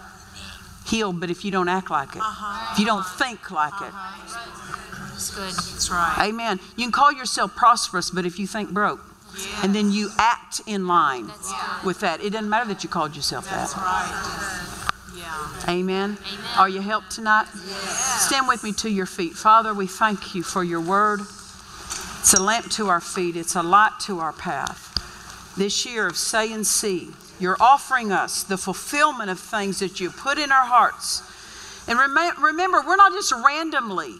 [0.86, 2.22] healed, but if you don't act like it,
[2.72, 5.52] if you don't think like it, That's good.
[5.52, 6.28] That's right.
[6.28, 6.60] amen.
[6.76, 9.00] You can call yourself prosperous, but if you think broke,
[9.62, 11.30] and then you act in line
[11.84, 13.68] with that, it doesn't matter that you called yourself that.
[13.68, 14.57] That's right.
[15.68, 15.74] Yeah.
[15.74, 16.18] Amen.
[16.56, 17.46] Are you helped tonight?
[17.46, 19.34] Stand with me to your feet.
[19.34, 21.20] Father, we thank you for your word.
[21.20, 24.84] It's a lamp to our feet, it's a light to our path.
[25.56, 30.10] This year of say and see, you're offering us the fulfillment of things that you
[30.10, 31.22] put in our hearts.
[31.88, 34.14] And rem- remember, we're not just randomly,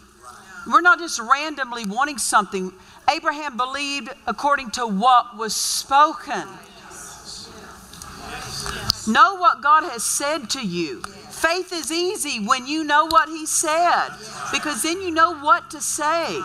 [0.67, 2.71] we're not just randomly wanting something.
[3.09, 6.47] Abraham believed according to what was spoken.
[9.07, 11.01] Know what God has said to you.
[11.41, 14.09] Faith is easy when you know what He said,
[14.51, 16.39] because then you know what to say.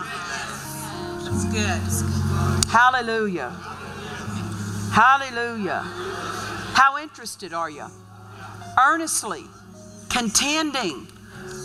[1.23, 1.81] That's good.
[2.69, 3.49] Hallelujah.
[4.93, 5.81] Hallelujah.
[6.73, 7.85] How interested are you?
[8.79, 9.43] Earnestly
[10.09, 11.07] contending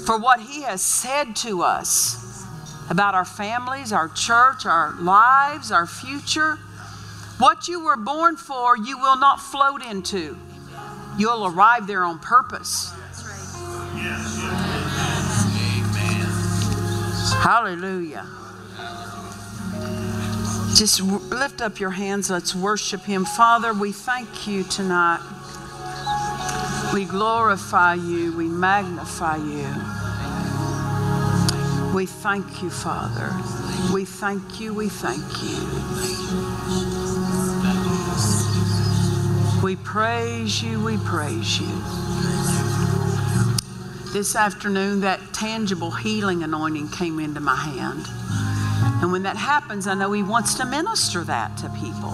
[0.07, 2.45] for what He has said to us
[2.91, 6.57] about our families, our church, our lives, our future.
[7.39, 10.37] What you were born for, you will not float into.
[11.17, 12.93] You'll arrive there on purpose.
[17.43, 18.27] Hallelujah.
[20.77, 22.31] Just lift up your hands.
[22.31, 23.25] Let's worship Him.
[23.25, 25.21] Father, we thank you tonight.
[26.95, 28.37] We glorify you.
[28.37, 29.67] We magnify you.
[31.95, 33.31] We thank you, Father.
[33.93, 34.73] We thank you.
[34.75, 35.59] We thank you.
[39.63, 40.85] We praise you.
[40.85, 42.50] We praise you.
[44.13, 48.07] This afternoon, that tangible healing anointing came into my hand.
[49.01, 52.11] And when that happens, I know He wants to minister that to people.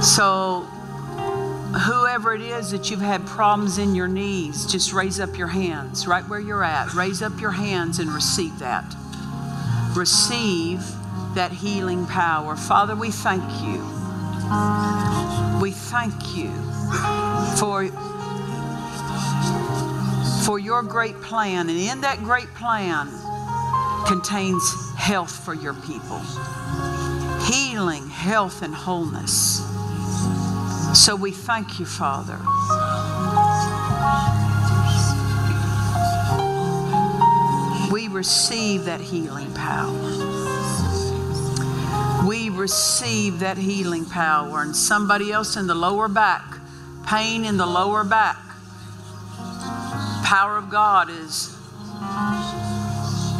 [0.00, 0.62] So,
[1.86, 6.06] whoever it is that you've had problems in your knees, just raise up your hands
[6.06, 6.94] right where you're at.
[6.94, 8.84] Raise up your hands and receive that.
[9.94, 10.82] Receive
[11.34, 12.56] that healing power.
[12.56, 13.84] Father, we thank you.
[15.60, 16.50] We thank you
[17.58, 17.84] for
[20.44, 21.68] for your great plan.
[21.68, 23.08] And in that great plan
[24.06, 24.62] contains
[24.96, 26.20] health for your people
[27.50, 29.60] healing, health, and wholeness.
[30.94, 32.38] So we thank you, Father.
[37.90, 39.92] We receive that healing power.
[42.26, 44.62] We receive that healing power.
[44.62, 46.44] And somebody else in the lower back,
[47.06, 48.51] pain in the lower back,
[50.32, 51.54] power of God is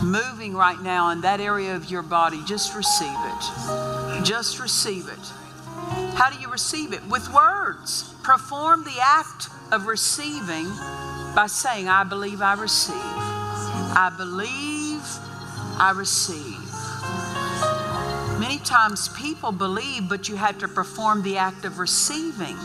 [0.04, 2.42] moving right now in that area of your body.
[2.46, 4.24] Just receive it.
[4.24, 6.12] Just receive it.
[6.14, 7.02] How do you receive it?
[7.08, 8.12] With words.
[8.22, 10.66] Perform the act of receiving
[11.34, 12.94] by saying, I believe I receive.
[12.94, 15.00] I believe
[15.80, 16.60] I receive.
[18.38, 22.58] Many times people believe, but you have to perform the act of receiving.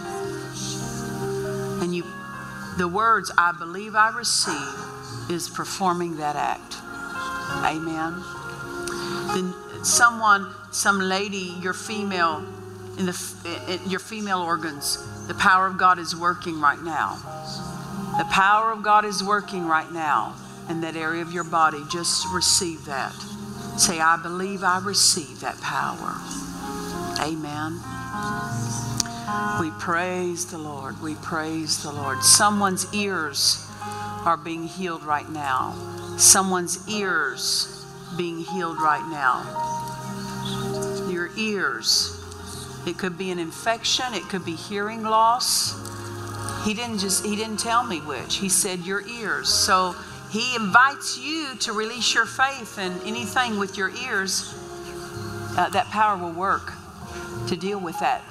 [2.77, 6.75] The words I believe I receive is performing that act.
[7.65, 8.23] Amen.
[9.33, 12.45] Then someone, some lady, your female,
[12.99, 14.97] in the in your female organs,
[15.27, 17.15] the power of God is working right now.
[18.17, 20.35] The power of God is working right now
[20.69, 21.83] in that area of your body.
[21.91, 23.13] Just receive that.
[23.77, 26.15] Say, I believe I receive that power.
[27.21, 28.96] Amen.
[29.59, 31.01] We praise the Lord.
[31.01, 32.23] We praise the Lord.
[32.23, 33.69] Someone's ears
[34.25, 35.73] are being healed right now.
[36.17, 37.85] Someone's ears
[38.17, 39.43] being healed right now.
[41.11, 42.13] Your ears.
[42.87, 45.75] It could be an infection, it could be hearing loss.
[46.63, 48.37] He didn't just he didn't tell me which.
[48.37, 49.49] He said your ears.
[49.49, 49.93] So
[50.31, 54.53] He invites you to release your faith and anything with your ears,
[55.57, 56.71] uh, that power will work
[57.49, 58.23] to deal with that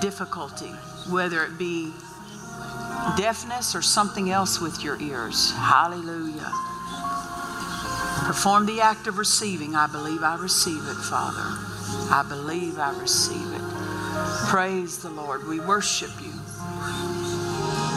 [0.00, 0.72] difficulty,
[1.10, 1.92] whether it be
[3.16, 5.52] deafness or something else with your ears.
[5.52, 6.52] Hallelujah.
[8.26, 9.74] Perform the act of receiving.
[9.74, 11.44] I believe I receive it, Father.
[12.10, 13.62] I believe I receive it.
[14.48, 15.46] Praise the Lord.
[15.46, 16.32] We worship you.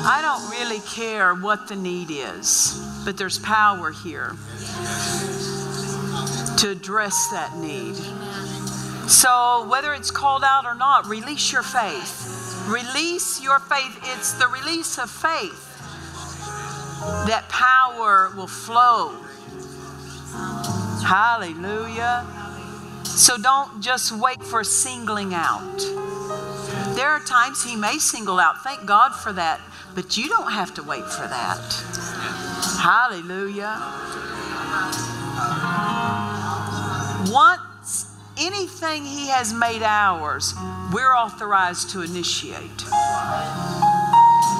[0.02, 4.34] I don't really care what the need is, but there's power here
[6.58, 7.96] to address that need.
[9.10, 12.64] So, whether it's called out or not, release your faith.
[12.68, 14.00] Release your faith.
[14.04, 15.66] It's the release of faith
[17.26, 19.16] that power will flow.
[21.04, 22.24] Hallelujah.
[23.04, 25.78] So, don't just wait for singling out.
[26.96, 28.64] There are times He may single out.
[28.64, 29.60] Thank God for that.
[29.96, 31.58] But you don't have to wait for that.
[32.80, 33.76] Hallelujah.
[37.34, 37.62] Once
[38.40, 40.54] anything He has made ours,
[40.94, 42.84] we're authorized to initiate.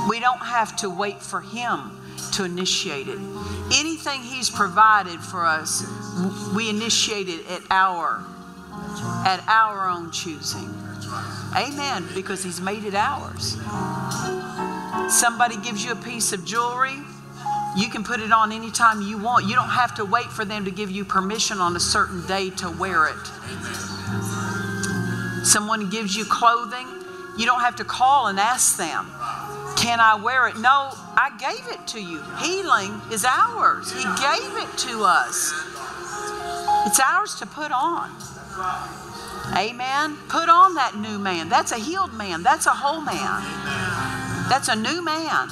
[0.10, 1.92] We don't have to wait for Him
[2.34, 3.20] to initiate it.
[3.74, 5.84] Anything He's provided for us,
[6.56, 8.26] we initiate it at our
[9.26, 10.74] at our own choosing.
[11.56, 12.08] Amen.
[12.14, 13.58] Because He's made it ours.
[15.10, 16.98] Somebody gives you a piece of jewelry,
[17.78, 19.46] you can put it on anytime you want.
[19.46, 22.50] You don't have to wait for them to give you permission on a certain day
[22.52, 23.28] to wear it.
[25.46, 26.88] Someone gives you clothing,
[27.38, 29.06] you don't have to call and ask them,
[29.78, 30.58] Can I wear it?
[30.58, 32.22] No, I gave it to you.
[32.42, 35.54] Healing is ours, He gave it to us.
[36.86, 38.12] It's ours to put on.
[39.56, 40.18] Amen.
[40.28, 41.50] Put on that new man.
[41.50, 42.44] That's a healed man.
[42.44, 43.42] That's a whole man.
[44.50, 45.50] That's a new man.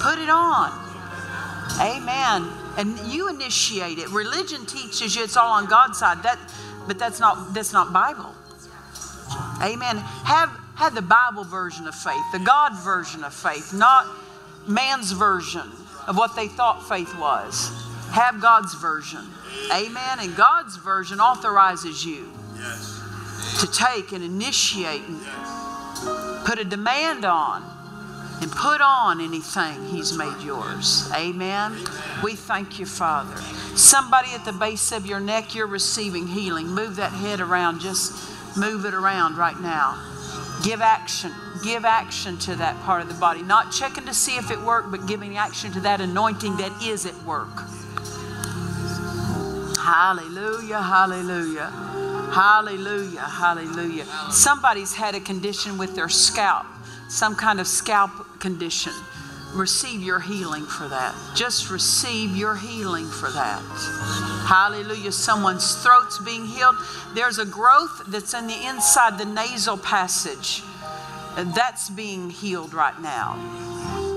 [0.00, 0.83] Put it on.
[1.80, 2.48] Amen.
[2.76, 4.08] And you initiate it.
[4.10, 6.22] Religion teaches you it's all on God's side.
[6.22, 6.38] That,
[6.86, 8.34] but that's not that's not Bible.
[9.62, 9.96] Amen.
[9.96, 14.06] Have have the Bible version of faith, the God version of faith, not
[14.66, 15.70] man's version
[16.06, 17.70] of what they thought faith was.
[18.12, 19.24] Have God's version.
[19.72, 20.18] Amen.
[20.20, 22.30] And God's version authorizes you
[23.60, 25.20] to take and initiate and
[26.44, 27.62] put a demand on
[28.40, 31.10] and put on anything He's made yours.
[31.14, 31.76] Amen.
[32.22, 33.36] We thank you, Father.
[33.76, 36.68] Somebody at the base of your neck, you're receiving healing.
[36.68, 37.80] Move that head around.
[37.80, 40.00] Just move it around right now.
[40.62, 41.32] Give action.
[41.62, 43.42] Give action to that part of the body.
[43.42, 47.06] Not checking to see if it worked, but giving action to that anointing that is
[47.06, 47.62] at work.
[49.78, 51.70] Hallelujah, hallelujah.
[52.32, 54.06] Hallelujah, hallelujah.
[54.30, 56.66] Somebody's had a condition with their scalp,
[57.08, 58.10] some kind of scalp
[58.40, 58.92] condition.
[59.54, 61.14] Receive your healing for that.
[61.36, 63.62] Just receive your healing for that.
[64.48, 65.12] Hallelujah.
[65.12, 66.74] Someone's throat's being healed.
[67.14, 70.62] There's a growth that's in the inside the nasal passage.
[71.36, 73.38] That's being healed right now.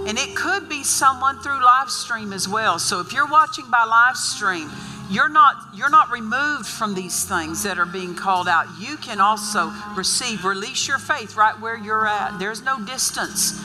[0.07, 2.79] And it could be someone through live stream as well.
[2.79, 4.71] So if you're watching by live stream,
[5.09, 8.67] you're not you're not removed from these things that are being called out.
[8.79, 12.39] You can also receive release your faith right where you're at.
[12.39, 13.61] There's no distance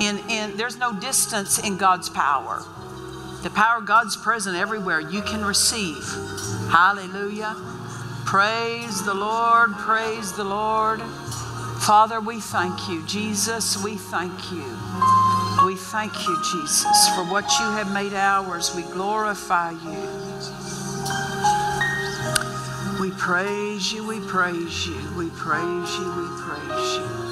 [0.00, 2.62] in, in there's no distance in god's power.
[3.42, 5.00] The power of god's present everywhere.
[5.00, 6.04] You can receive.
[6.70, 7.54] Hallelujah.
[8.26, 11.00] Praise the lord praise the lord.
[11.80, 13.06] Father we thank you.
[13.06, 14.64] Jesus we thank you.
[15.64, 18.74] We thank you jesus for what you have made ours.
[18.74, 20.33] We glorify you
[23.00, 27.24] we praise you, we praise you, we praise you, we praise you.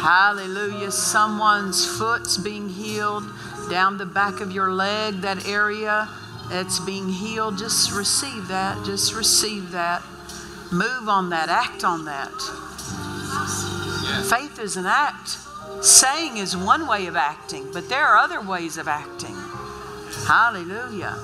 [0.00, 0.90] Hallelujah.
[0.90, 3.24] Someone's foot's being healed
[3.70, 6.08] down the back of your leg, that area
[6.48, 7.58] that's being healed.
[7.58, 8.84] Just receive that.
[8.84, 10.02] Just receive that.
[10.72, 11.48] Move on that.
[11.48, 12.32] Act on that.
[14.28, 15.38] Faith is an act.
[15.82, 19.36] Saying is one way of acting, but there are other ways of acting.
[20.26, 21.16] Hallelujah.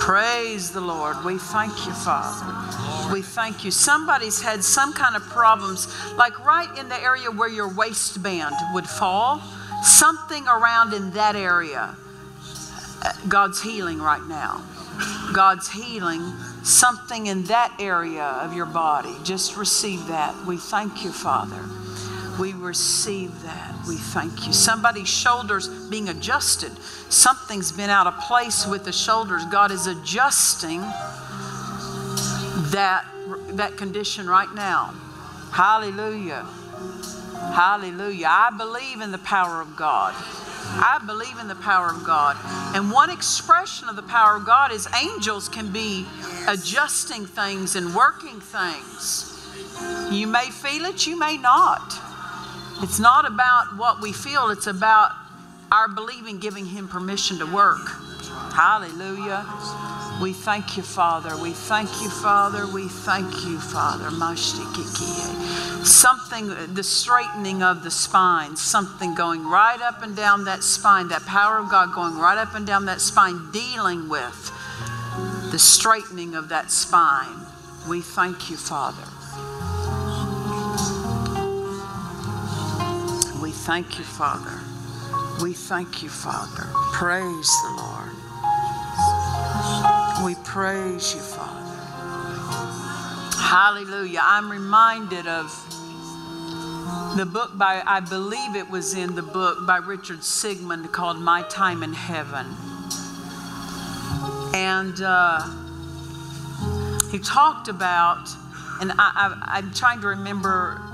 [0.00, 1.24] Praise the Lord.
[1.24, 3.12] We thank you, Father.
[3.12, 3.70] We thank you.
[3.70, 8.86] Somebody's had some kind of problems, like right in the area where your waistband would
[8.86, 9.40] fall,
[9.82, 11.96] something around in that area.
[13.28, 14.62] God's healing right now.
[15.32, 16.20] God's healing
[16.62, 19.14] something in that area of your body.
[19.22, 20.34] Just receive that.
[20.46, 21.62] We thank you, Father.
[22.40, 23.73] We receive that.
[23.86, 24.52] We thank you.
[24.52, 26.72] Somebody's shoulders being adjusted.
[27.10, 29.44] Something's been out of place with the shoulders.
[29.46, 30.80] God is adjusting
[32.70, 33.04] that,
[33.50, 34.94] that condition right now.
[35.52, 36.46] Hallelujah.
[37.54, 38.26] Hallelujah.
[38.28, 40.14] I believe in the power of God.
[40.66, 42.36] I believe in the power of God.
[42.74, 46.06] And one expression of the power of God is angels can be
[46.48, 49.30] adjusting things and working things.
[50.10, 52.03] You may feel it, you may not.
[52.82, 55.12] It's not about what we feel, it's about
[55.72, 57.88] our believing giving Him permission to work.
[58.54, 59.44] Hallelujah.
[60.22, 61.36] We thank you, Father.
[61.42, 62.66] We thank you, Father.
[62.72, 64.10] We thank you, Father.
[65.84, 71.26] Something, the straightening of the spine, something going right up and down that spine, that
[71.26, 74.52] power of God going right up and down that spine, dealing with
[75.50, 77.46] the straightening of that spine.
[77.88, 79.13] We thank you, Father.
[83.64, 84.60] Thank you, Father.
[85.42, 86.68] We thank you, Father.
[86.92, 88.10] Praise the Lord.
[90.22, 91.74] We praise you, Father.
[93.40, 94.20] Hallelujah.
[94.22, 95.46] I'm reminded of
[97.16, 101.40] the book by, I believe it was in the book by Richard Sigmund called My
[101.48, 102.46] Time in Heaven.
[104.54, 105.40] And uh,
[107.10, 108.28] he talked about,
[108.82, 110.93] and I, I, I'm trying to remember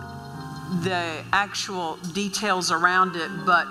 [0.83, 3.67] the actual details around it, but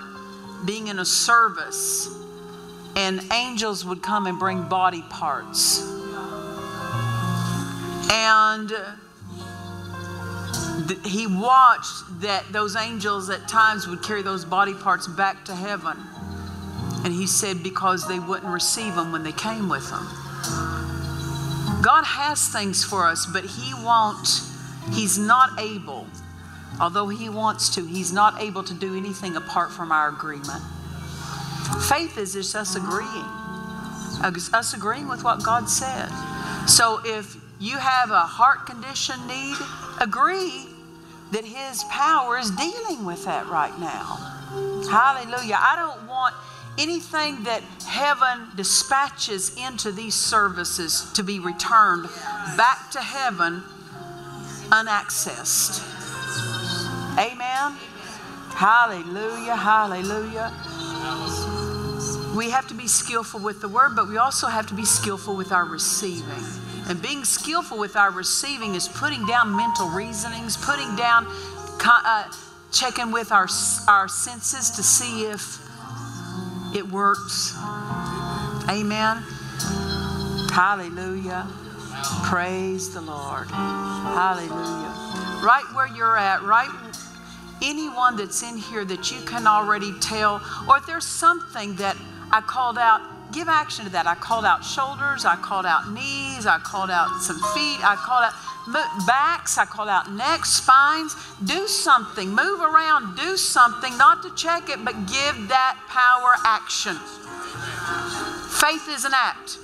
[0.64, 2.08] being in a service
[2.96, 5.80] and angels would come and bring body parts.
[8.12, 8.72] And
[11.04, 15.96] he watched that those angels at times would carry those body parts back to heaven.
[17.04, 20.06] And he said, because they wouldn't receive them when they came with them.
[21.82, 24.42] God has things for us, but He won't,
[24.92, 26.06] He's not able,
[26.80, 30.62] although He wants to, He's not able to do anything apart from our agreement.
[31.88, 33.24] Faith is just us agreeing,
[34.52, 36.08] us agreeing with what God said.
[36.66, 39.56] So if you have a heart condition need,
[40.00, 40.66] agree
[41.32, 44.16] that His power is dealing with that right now.
[44.90, 45.58] Hallelujah.
[45.60, 46.34] I don't want
[46.78, 52.08] anything that heaven dispatches into these services to be returned
[52.56, 53.62] back to heaven
[54.72, 55.82] unaccessed.
[57.20, 57.76] Amen.
[58.54, 59.54] Hallelujah.
[59.54, 60.50] Hallelujah.
[62.34, 65.36] We have to be skillful with the word, but we also have to be skillful
[65.36, 66.44] with our receiving.
[66.88, 71.26] And being skillful with our receiving is putting down mental reasonings, putting down,
[71.84, 72.24] uh,
[72.72, 73.48] checking with our,
[73.86, 75.58] our senses to see if
[76.74, 77.54] it works.
[78.70, 79.22] Amen.
[80.52, 81.46] Hallelujah.
[82.24, 83.46] Praise the Lord.
[83.48, 84.94] Hallelujah.
[85.44, 86.70] Right where you're at, right
[87.62, 91.96] anyone that's in here that you can already tell, or if there's something that
[92.30, 93.00] I called out,
[93.32, 94.06] give action to that.
[94.06, 98.24] I called out shoulders, I called out knees, I called out some feet, I called
[98.24, 101.14] out backs, I called out necks, spines.
[101.44, 106.96] Do something, move around, do something, not to check it, but give that power action.
[108.60, 109.58] Faith is an act.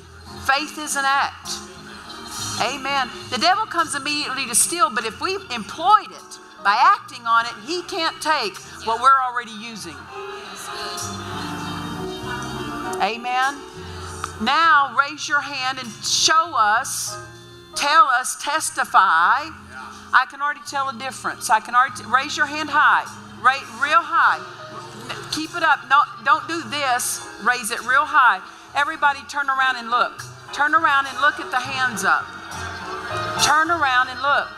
[0.46, 1.50] Faith is an act.
[2.62, 3.10] Amen.
[3.30, 6.25] The devil comes immediately to steal, but if we've employed it
[6.66, 8.56] by acting on it, he can't take
[8.88, 9.94] what we're already using.
[13.00, 13.54] Amen.
[14.42, 17.16] Now raise your hand and show us,
[17.76, 19.46] tell us, testify.
[20.10, 21.50] I can already tell a difference.
[21.50, 23.06] I can already t- raise your hand high,
[23.40, 24.42] right, real high.
[25.30, 25.88] Keep it up.
[25.88, 27.22] No, don't do this.
[27.46, 28.42] Raise it real high.
[28.74, 30.20] Everybody, turn around and look.
[30.52, 32.26] Turn around and look at the hands up.
[33.46, 34.48] Turn around and look.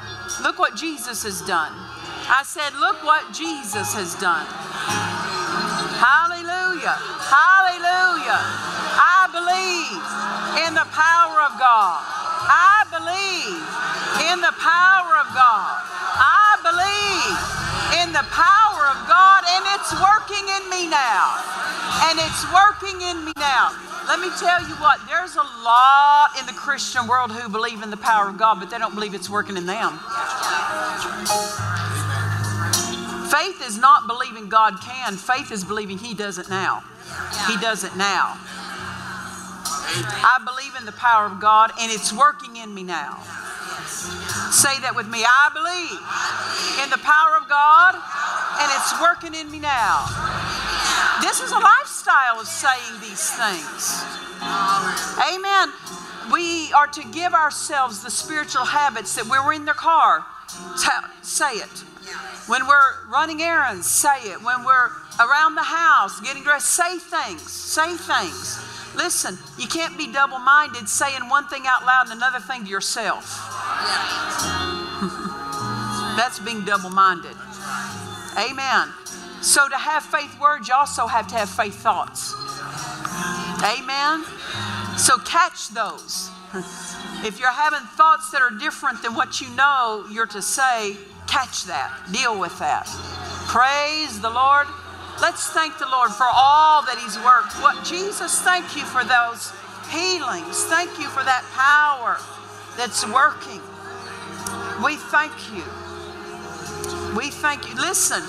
[0.41, 1.88] Look what Jesus has done.
[2.29, 4.45] I said, look what Jesus has done.
[5.97, 6.93] Hallelujah.
[7.25, 8.41] Hallelujah.
[9.01, 10.05] I believe
[10.69, 12.05] in the power of God.
[12.49, 13.59] I believe
[14.29, 15.73] in the power of God.
[16.21, 17.37] I believe
[18.05, 21.33] in the power of God, and it's working in me now.
[22.13, 23.73] And it's working in me now.
[24.07, 27.91] Let me tell you what, there's a lot in the Christian world who believe in
[27.91, 29.99] the power of God, but they don't believe it's working in them.
[33.31, 36.83] Faith is not believing God can, faith is believing He does it now.
[37.47, 38.39] He does it now.
[39.91, 43.23] I believe in the power of God and it's working in me now.
[44.53, 45.25] Say that with me.
[45.25, 46.01] I believe
[46.85, 50.05] in the power of God and it's working in me now.
[51.21, 54.05] This is a lifestyle of saying these things.
[55.25, 55.73] Amen.
[56.33, 60.25] We are to give ourselves the spiritual habits that we're in the car,
[61.23, 61.85] say it.
[62.47, 64.43] When we're running errands, say it.
[64.43, 64.91] When we're
[65.21, 67.43] around the house, getting dressed, say things.
[67.43, 68.59] Say things.
[68.97, 72.71] Listen, you can't be double minded saying one thing out loud and another thing to
[72.71, 73.25] yourself.
[76.17, 77.37] That's being double minded.
[78.37, 78.89] Amen.
[79.41, 82.35] So, to have faith words, you also have to have faith thoughts.
[83.63, 84.25] Amen.
[84.97, 86.31] So, catch those.
[87.25, 90.97] If you're having thoughts that are different than what you know you're to say,
[91.29, 91.93] catch that.
[92.13, 92.87] Deal with that.
[93.47, 94.67] Praise the Lord.
[95.21, 97.55] Let's thank the Lord for all that He's worked.
[97.63, 99.53] What Jesus, thank you for those
[99.91, 100.65] healings.
[100.65, 102.19] Thank you for that power
[102.77, 103.61] that's working.
[104.85, 105.65] We thank you.
[107.17, 107.75] We thank you.
[107.75, 108.23] Listen,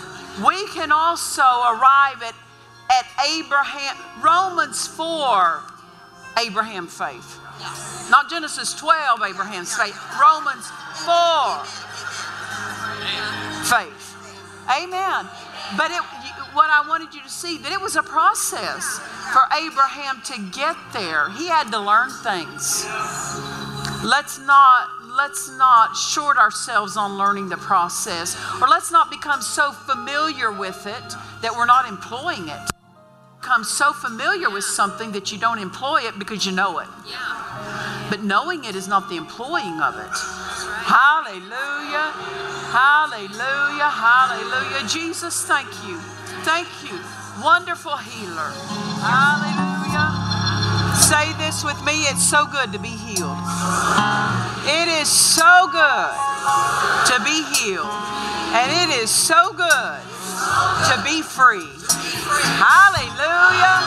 [0.45, 2.33] we can also arrive at,
[2.91, 5.61] at Abraham, Romans 4,
[6.39, 7.39] Abraham faith.
[8.09, 9.97] Not Genesis 12, Abraham's faith.
[10.19, 10.71] Romans
[11.05, 11.88] 4,
[13.65, 14.15] faith.
[14.69, 15.25] Amen.
[15.77, 16.01] But it,
[16.53, 18.99] what I wanted you to see that it was a process
[19.33, 21.29] for Abraham to get there.
[21.31, 22.85] He had to learn things.
[24.03, 24.87] Let's not
[25.17, 30.85] let's not short ourselves on learning the process or let's not become so familiar with
[30.85, 32.78] it that we're not employing it.
[33.49, 36.87] Become so familiar with something that you don't employ it because you know it.
[37.03, 38.05] Yeah.
[38.07, 40.13] But knowing it is not the employing of it.
[40.85, 42.13] Hallelujah.
[42.69, 43.89] Hallelujah.
[43.89, 44.87] Hallelujah.
[44.87, 45.97] Jesus, thank you.
[46.45, 46.93] Thank you.
[47.41, 48.53] Wonderful healer.
[49.01, 50.13] Hallelujah.
[50.93, 53.41] Say this with me it's so good to be healed.
[54.69, 56.13] It is so good
[57.09, 57.89] to be healed.
[58.53, 60.18] And it is so good
[60.89, 61.67] to be free.
[62.59, 63.77] Hallelujah.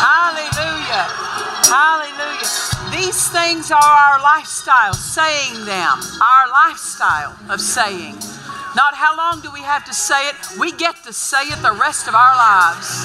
[0.00, 1.04] Hallelujah.
[1.70, 2.50] Hallelujah.
[2.90, 8.16] These things are our lifestyle, saying them, our lifestyle of saying.
[8.76, 11.72] Not how long do we have to say it, we get to say it the
[11.72, 13.02] rest of our lives.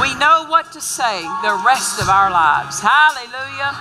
[0.00, 2.80] We know what to say the rest of our lives.
[2.80, 3.74] Hallelujah.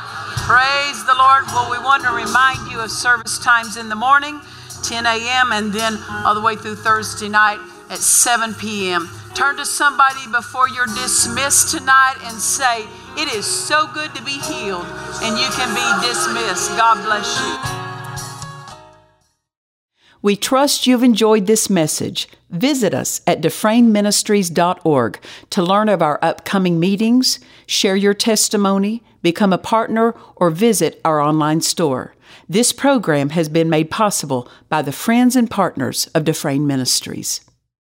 [0.47, 1.45] Praise the Lord.
[1.47, 4.39] Well, we want to remind you of service times in the morning,
[4.83, 7.59] 10 a.m., and then all the way through Thursday night
[7.89, 9.09] at 7 p.m.
[9.33, 12.85] Turn to somebody before you're dismissed tonight and say,
[13.17, 14.85] It is so good to be healed,
[15.21, 16.69] and you can be dismissed.
[16.77, 17.85] God bless you.
[20.21, 22.27] We trust you've enjoyed this message.
[22.49, 25.19] Visit us at dufresneministries.org
[25.51, 31.19] to learn of our upcoming meetings, share your testimony, become a partner, or visit our
[31.19, 32.15] online store.
[32.49, 37.41] This program has been made possible by the friends and partners of Dufresne Ministries.